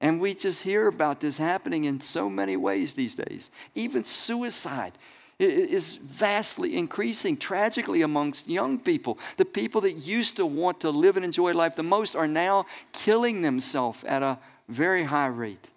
[0.00, 3.50] And we just hear about this happening in so many ways these days.
[3.74, 4.92] Even suicide.
[5.38, 9.18] is vastly increasing, tragically, amongst young people.
[9.36, 12.66] The people that used to want to live and enjoy life the most are now
[12.92, 14.38] killing themselves at a
[14.68, 15.68] very high rate.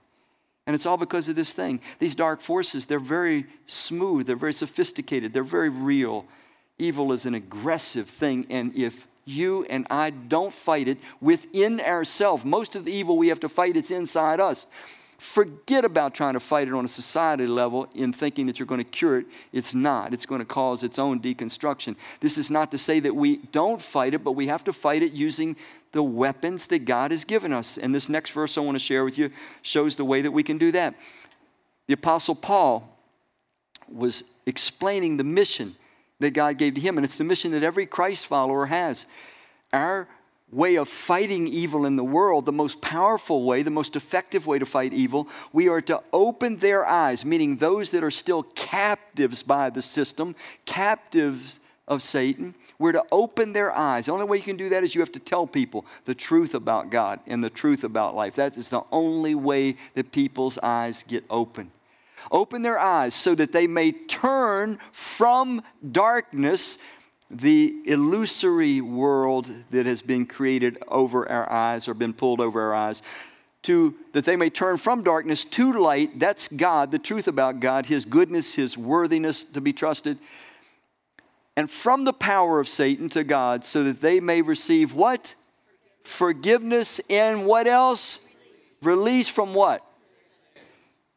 [0.65, 1.79] And it's all because of this thing.
[1.99, 6.25] These dark forces, they're very smooth, they're very sophisticated, they're very real.
[6.77, 12.45] Evil is an aggressive thing, and if you and I don't fight it within ourselves,
[12.45, 14.67] most of the evil we have to fight, it's inside us.
[15.21, 18.79] Forget about trying to fight it on a society level in thinking that you're going
[18.79, 19.27] to cure it.
[19.53, 20.15] It's not.
[20.15, 21.95] It's going to cause its own deconstruction.
[22.21, 25.03] This is not to say that we don't fight it, but we have to fight
[25.03, 25.57] it using
[25.91, 27.77] the weapons that God has given us.
[27.77, 29.29] And this next verse I want to share with you
[29.61, 30.95] shows the way that we can do that.
[31.85, 32.97] The Apostle Paul
[33.87, 35.75] was explaining the mission
[36.21, 39.05] that God gave to him, and it's the mission that every Christ follower has.
[39.73, 40.07] Our
[40.51, 44.59] way of fighting evil in the world, the most powerful way, the most effective way
[44.59, 49.43] to fight evil, we are to open their eyes, meaning those that are still captives
[49.43, 52.55] by the system, captives of Satan.
[52.79, 54.05] We're to open their eyes.
[54.05, 56.53] The only way you can do that is you have to tell people the truth
[56.53, 58.35] about God and the truth about life.
[58.35, 61.71] That is the only way that people's eyes get open.
[62.31, 65.61] Open their eyes so that they may turn from
[65.91, 66.77] darkness
[67.31, 72.73] the illusory world that has been created over our eyes or been pulled over our
[72.73, 73.01] eyes
[73.63, 76.19] to that they may turn from darkness to light.
[76.19, 80.17] That's god the truth about god his goodness his worthiness to be trusted.
[81.55, 85.35] And from the power of satan to god so that they may receive what?
[86.03, 88.19] Forgiveness and what else?
[88.81, 89.85] Release from what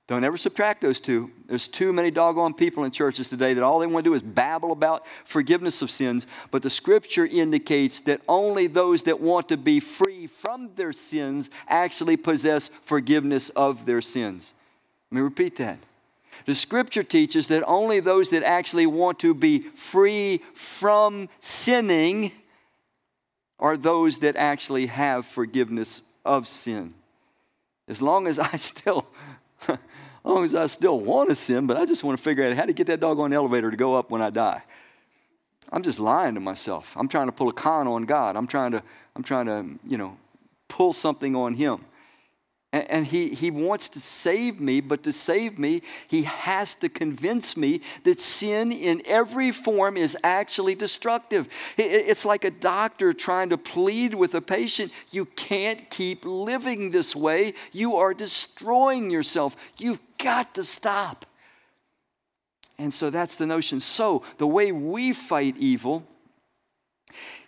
[0.07, 1.31] don't ever subtract those two.
[1.47, 4.21] There's too many doggone people in churches today that all they want to do is
[4.21, 6.27] babble about forgiveness of sins.
[6.51, 11.49] But the scripture indicates that only those that want to be free from their sins
[11.69, 14.53] actually possess forgiveness of their sins.
[15.11, 15.79] Let me repeat that.
[16.45, 22.33] The scripture teaches that only those that actually want to be free from sinning
[23.59, 26.93] are those that actually have forgiveness of sin.
[27.89, 29.07] As long as I still
[29.69, 29.79] as
[30.25, 32.67] long as I still want to sin, but I just want to figure out how
[32.67, 34.63] to get that doggone elevator to go up when I die.
[35.71, 36.97] I'm just lying to myself.
[36.97, 38.37] I'm trying to pull a con on God.
[38.37, 38.83] I'm trying to,
[39.17, 40.17] I'm trying to, you know,
[40.69, 41.85] pull something on Him.
[42.75, 46.89] And, and he, he wants to save me, but to save me, he has to
[46.89, 51.49] convince me that sin in every form is actually destructive.
[51.79, 56.91] It, it's like a doctor trying to plead with a patient you can't keep living
[56.91, 57.55] this way.
[57.71, 59.55] You are destroying yourself.
[59.79, 61.27] You've got to stop.
[62.77, 63.79] And so that's the notion.
[63.79, 66.09] So, the way we fight evil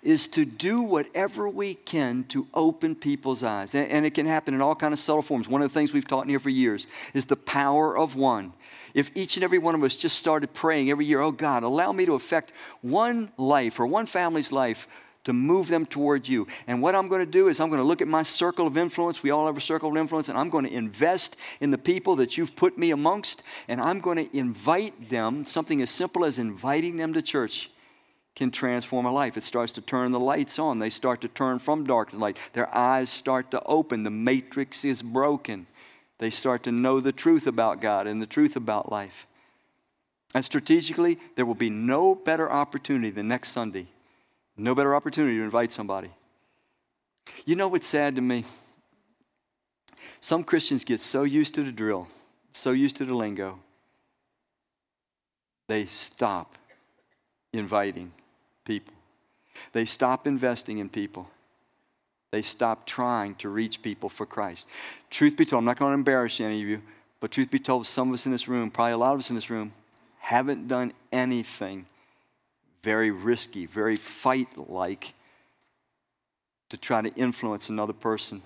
[0.02, 3.74] is to do whatever we can to open people's eyes.
[3.74, 5.48] And, it can happen in all kind of subtle forms.
[5.48, 8.52] One of the things we've taught in here for years is the power of one.
[8.94, 11.92] If each and every one of us just started praying every year, oh God, allow
[11.92, 14.88] me to affect one life or one family's life
[15.26, 16.46] to move them toward you.
[16.68, 18.76] And what I'm going to do is I'm going to look at my circle of
[18.76, 19.24] influence.
[19.24, 22.14] We all have a circle of influence, and I'm going to invest in the people
[22.16, 26.38] that you've put me amongst, and I'm going to invite them, something as simple as
[26.38, 27.70] inviting them to church
[28.36, 29.36] can transform a life.
[29.38, 30.78] It starts to turn the lights on.
[30.78, 32.36] They start to turn from dark to light.
[32.52, 34.02] Their eyes start to open.
[34.02, 35.66] The matrix is broken.
[36.18, 39.26] They start to know the truth about God and the truth about life.
[40.34, 43.86] And strategically, there will be no better opportunity than next Sunday.
[44.56, 46.10] No better opportunity to invite somebody.
[47.46, 48.44] You know what's sad to me?
[50.20, 52.08] Some Christians get so used to the drill,
[52.52, 53.60] so used to the lingo,
[55.68, 56.58] they stop
[57.52, 58.12] inviting
[58.66, 58.92] people.
[59.72, 61.30] They stop investing in people.
[62.32, 64.66] They stop trying to reach people for Christ.
[65.08, 66.82] Truth be told, I'm not going to embarrass any of you,
[67.20, 69.30] but truth be told, some of us in this room, probably a lot of us
[69.30, 69.72] in this room,
[70.18, 71.86] haven't done anything
[72.82, 75.14] very risky, very fight like
[76.68, 78.42] to try to influence another person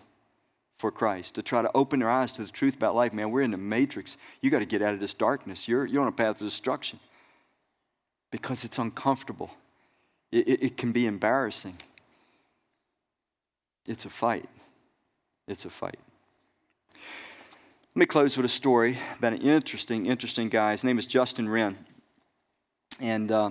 [0.78, 3.12] for Christ, to try to open their eyes to the truth about life.
[3.12, 4.16] Man, we're in the matrix.
[4.40, 5.68] You got to get out of this darkness.
[5.68, 7.00] You're, you're on a path to destruction
[8.30, 9.50] because it's uncomfortable.
[10.32, 11.76] It, it, it can be embarrassing.
[13.86, 14.48] It's a fight.
[15.48, 15.98] It's a fight.
[16.94, 20.72] Let me close with a story about an interesting, interesting guy.
[20.72, 21.76] His name is Justin Wren.
[23.00, 23.50] And uh,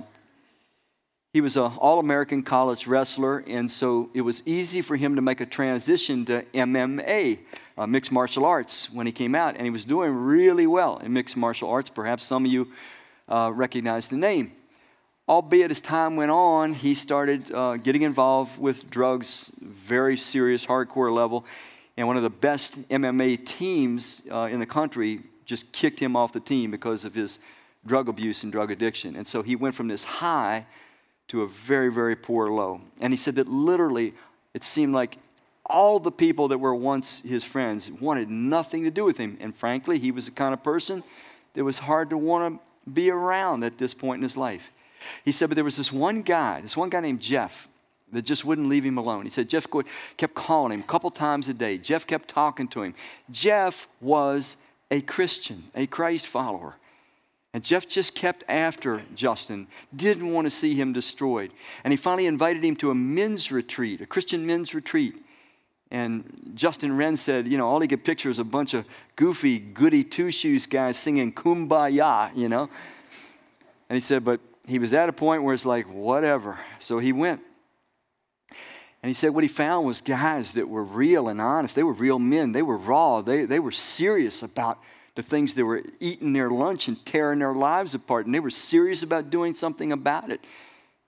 [1.34, 5.22] he was an All American college wrestler, and so it was easy for him to
[5.22, 7.40] make a transition to MMA,
[7.78, 9.56] uh, mixed martial arts, when he came out.
[9.56, 11.90] And he was doing really well in mixed martial arts.
[11.90, 12.70] Perhaps some of you
[13.28, 14.54] uh, recognize the name
[15.30, 21.14] albeit as time went on, he started uh, getting involved with drugs, very serious, hardcore
[21.14, 21.46] level.
[21.96, 26.34] And one of the best MMA teams uh, in the country just kicked him off
[26.34, 27.40] the team because of his
[27.86, 29.16] drug abuse and drug addiction.
[29.16, 30.66] And so he went from this high
[31.28, 32.82] to a very, very poor low.
[33.00, 34.14] And he said that literally
[34.56, 35.18] it seemed like
[35.66, 39.38] all the people that were once his friends wanted nothing to do with him.
[39.40, 41.04] And frankly, he was the kind of person
[41.54, 44.72] that was hard to want to be around at this point in his life.
[45.26, 47.70] He said, but there was this one guy, this one guy named Jeff,
[48.12, 49.24] that just wouldn't leave him alone.
[49.24, 49.68] He said Jeff
[50.18, 51.78] kept calling him a couple times a day.
[51.78, 52.96] Jeff kept talking to him.
[53.30, 54.58] Jeff was
[54.90, 56.76] a Christian, a Christ follower.
[57.54, 61.52] And Jeff just kept after Justin, didn't want to see him destroyed.
[61.84, 65.16] And he finally invited him to a men's retreat, a Christian men's retreat.
[65.92, 68.86] And Justin Wren said, you know, all he could picture is a bunch of
[69.16, 72.70] goofy, goody two shoes guys singing Kumbaya, you know.
[73.90, 74.40] And he said, but
[74.70, 76.58] he was at a point where it's like, whatever.
[76.80, 77.42] So he went.
[79.02, 81.76] And he said what he found was guys that were real and honest.
[81.76, 82.52] They were real men.
[82.52, 83.22] They were raw.
[83.22, 84.78] They, they were serious about
[85.16, 88.26] the things they were eating their lunch and tearing their lives apart.
[88.26, 90.42] And they were serious about doing something about it.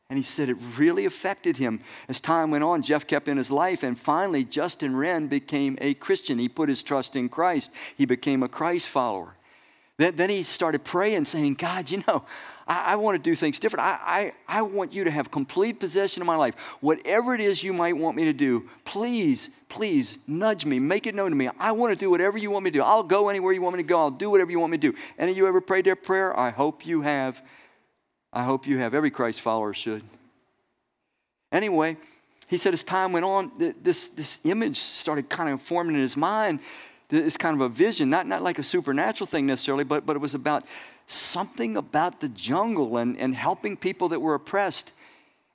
[0.09, 1.79] And he said it really affected him.
[2.09, 5.93] As time went on, Jeff kept in his life, and finally, Justin Wren became a
[5.93, 6.37] Christian.
[6.37, 9.37] He put his trust in Christ, he became a Christ follower.
[9.97, 12.25] Then, then he started praying, saying, God, you know,
[12.67, 13.85] I, I want to do things different.
[13.85, 16.55] I, I, I want you to have complete possession of my life.
[16.81, 21.15] Whatever it is you might want me to do, please, please nudge me, make it
[21.15, 21.49] known to me.
[21.59, 22.83] I want to do whatever you want me to do.
[22.83, 23.99] I'll go anywhere you want me to go.
[23.99, 24.97] I'll do whatever you want me to do.
[25.17, 26.37] Any of you ever prayed that prayer?
[26.37, 27.41] I hope you have.
[28.33, 28.93] I hope you have.
[28.93, 30.03] Every Christ follower should.
[31.51, 31.97] Anyway,
[32.47, 33.51] he said as time went on,
[33.81, 36.59] this, this image started kind of forming in his mind.
[37.09, 40.19] It's kind of a vision, not, not like a supernatural thing necessarily, but, but it
[40.19, 40.63] was about
[41.11, 44.93] something about the jungle and, and helping people that were oppressed.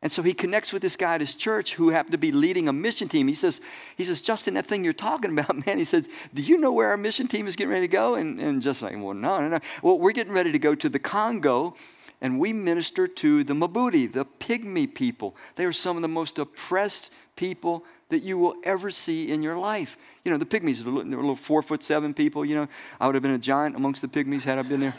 [0.03, 2.69] And so he connects with this guy at his church who happened to be leading
[2.69, 3.29] a mission team.
[3.29, 3.61] He says,
[3.97, 6.89] he says, Justin, that thing you're talking about, man, he says, do you know where
[6.89, 8.15] our mission team is getting ready to go?
[8.15, 9.59] And, and just like, well, no, no, no.
[9.83, 11.75] Well, we're getting ready to go to the Congo
[12.21, 15.37] and we minister to the Mabuti, the pygmy people.
[15.57, 19.59] They are some of the most oppressed people that you will ever see in your
[19.59, 19.97] life.
[20.25, 22.69] You know, the pygmies, they're little, little four foot seven people, you know.
[23.01, 24.95] I would have been a giant amongst the pygmies had I been there.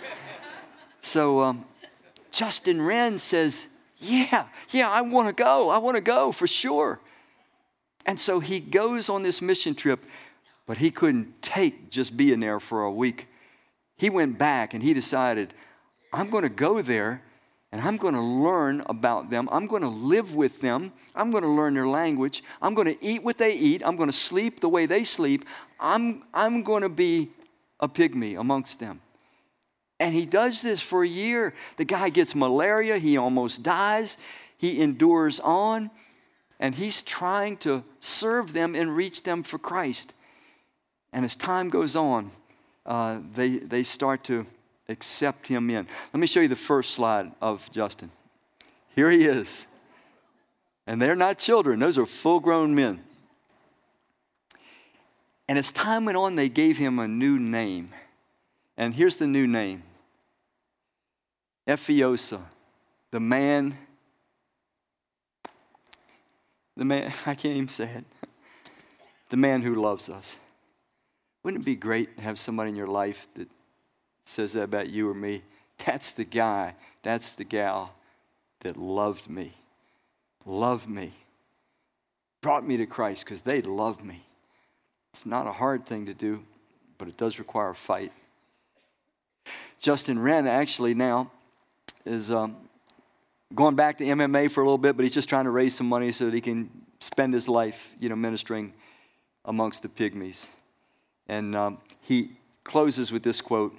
[1.00, 1.64] so um,
[2.30, 3.68] Justin Wren says,
[3.98, 5.70] Yeah, yeah, I want to go.
[5.70, 7.00] I want to go for sure.
[8.06, 10.04] And so he goes on this mission trip,
[10.66, 13.26] but he couldn't take just being there for a week.
[13.96, 15.52] He went back and he decided,
[16.12, 17.22] I'm going to go there
[17.72, 19.48] and I'm going to learn about them.
[19.52, 20.92] I'm going to live with them.
[21.14, 22.42] I'm going to learn their language.
[22.60, 23.82] I'm going to eat what they eat.
[23.84, 25.44] I'm going to sleep the way they sleep.
[25.78, 27.30] I'm, I'm going to be
[27.78, 29.00] a pygmy amongst them.
[30.00, 31.54] And he does this for a year.
[31.76, 32.98] The guy gets malaria.
[32.98, 34.18] He almost dies.
[34.56, 35.90] He endures on.
[36.58, 40.14] And he's trying to serve them and reach them for Christ.
[41.12, 42.30] And as time goes on,
[42.84, 44.46] uh, they, they start to
[44.90, 45.86] accept him in.
[46.12, 48.10] Let me show you the first slide of Justin.
[48.94, 49.66] Here he is.
[50.86, 53.04] And they're not children, those are full grown men.
[55.48, 57.90] And as time went on, they gave him a new name.
[58.76, 59.82] And here's the new name
[61.68, 62.40] Efeosa,
[63.10, 63.76] the man,
[66.76, 68.04] the man, I can't even say it,
[69.28, 70.36] the man who loves us.
[71.42, 73.48] Wouldn't it be great to have somebody in your life that
[74.30, 75.42] says that about you or me.
[75.84, 77.94] That's the guy, that's the gal
[78.60, 79.54] that loved me,
[80.44, 81.12] loved me,
[82.40, 84.24] brought me to Christ because they loved me.
[85.12, 86.44] It's not a hard thing to do,
[86.98, 88.12] but it does require a fight.
[89.78, 91.30] Justin Wren actually now
[92.04, 92.68] is um,
[93.54, 95.88] going back to MMA for a little bit, but he's just trying to raise some
[95.88, 96.70] money so that he can
[97.00, 98.74] spend his life, you know, ministering
[99.46, 100.46] amongst the pygmies.
[101.26, 102.32] And um, he
[102.64, 103.74] closes with this quote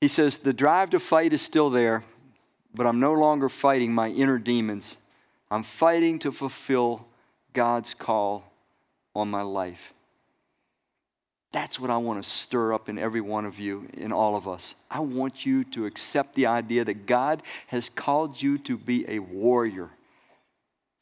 [0.00, 2.02] he says, The drive to fight is still there,
[2.74, 4.96] but I'm no longer fighting my inner demons.
[5.50, 7.06] I'm fighting to fulfill
[7.52, 8.52] God's call
[9.14, 9.94] on my life.
[11.50, 14.46] That's what I want to stir up in every one of you, in all of
[14.46, 14.74] us.
[14.90, 19.18] I want you to accept the idea that God has called you to be a
[19.20, 19.88] warrior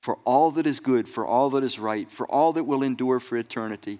[0.01, 3.19] for all that is good, for all that is right, for all that will endure
[3.19, 3.99] for eternity.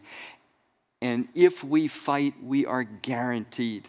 [1.03, 3.89] And if we fight, we are guaranteed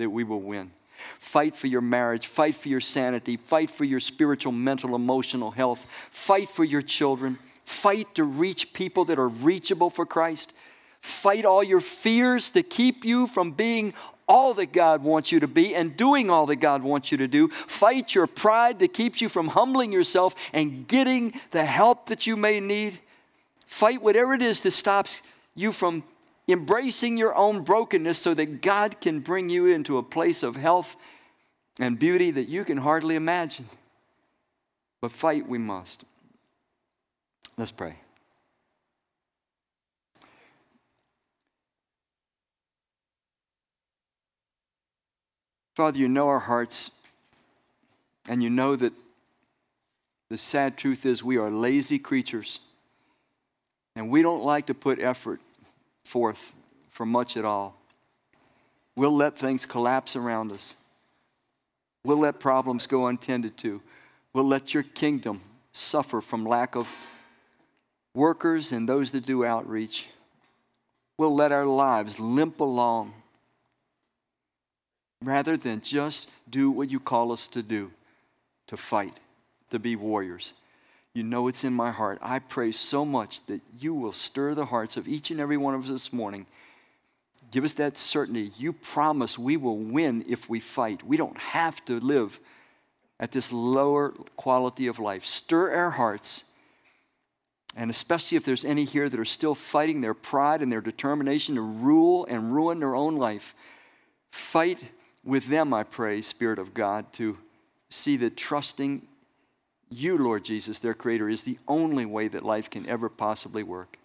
[0.00, 0.72] that we will win.
[1.18, 5.86] Fight for your marriage, fight for your sanity, fight for your spiritual, mental, emotional health,
[6.10, 10.52] fight for your children, fight to reach people that are reachable for Christ.
[11.00, 13.94] Fight all your fears to keep you from being
[14.28, 17.26] all that God wants you to be and doing all that God wants you to
[17.26, 17.48] do.
[17.48, 22.36] Fight your pride that keeps you from humbling yourself and getting the help that you
[22.36, 23.00] may need.
[23.66, 25.22] Fight whatever it is that stops
[25.54, 26.04] you from
[26.50, 30.96] embracing your own brokenness so that God can bring you into a place of health
[31.78, 33.66] and beauty that you can hardly imagine.
[35.00, 36.04] But fight we must.
[37.56, 37.96] Let's pray.
[45.76, 46.90] Father, you know our hearts,
[48.28, 48.92] and you know that
[50.28, 52.60] the sad truth is we are lazy creatures,
[53.96, 55.40] and we don't like to put effort
[56.10, 56.52] forth
[56.88, 57.76] for much at all.
[58.96, 60.74] We'll let things collapse around us.
[62.04, 63.80] We'll let problems go untended to.
[64.32, 65.40] We'll let your kingdom
[65.70, 66.88] suffer from lack of
[68.12, 70.08] workers and those that do outreach.
[71.16, 73.14] We'll let our lives limp along
[75.22, 77.92] rather than just do what you call us to do
[78.66, 79.20] to fight,
[79.70, 80.54] to be warriors.
[81.12, 82.18] You know it's in my heart.
[82.22, 85.74] I pray so much that you will stir the hearts of each and every one
[85.74, 86.46] of us this morning.
[87.50, 88.52] Give us that certainty.
[88.56, 91.02] You promise we will win if we fight.
[91.02, 92.38] We don't have to live
[93.18, 95.24] at this lower quality of life.
[95.24, 96.44] Stir our hearts.
[97.76, 101.56] And especially if there's any here that are still fighting their pride and their determination
[101.56, 103.54] to rule and ruin their own life,
[104.30, 104.82] fight
[105.24, 107.36] with them, I pray, Spirit of God, to
[107.88, 109.06] see that trusting
[109.90, 113.98] you, Lord Jesus, their Creator, is the only way that life can ever possibly work.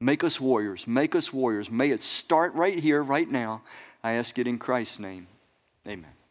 [0.00, 0.86] Make us warriors.
[0.86, 1.70] Make us warriors.
[1.70, 3.62] May it start right here, right now.
[4.02, 5.28] I ask it in Christ's name.
[5.86, 6.21] Amen.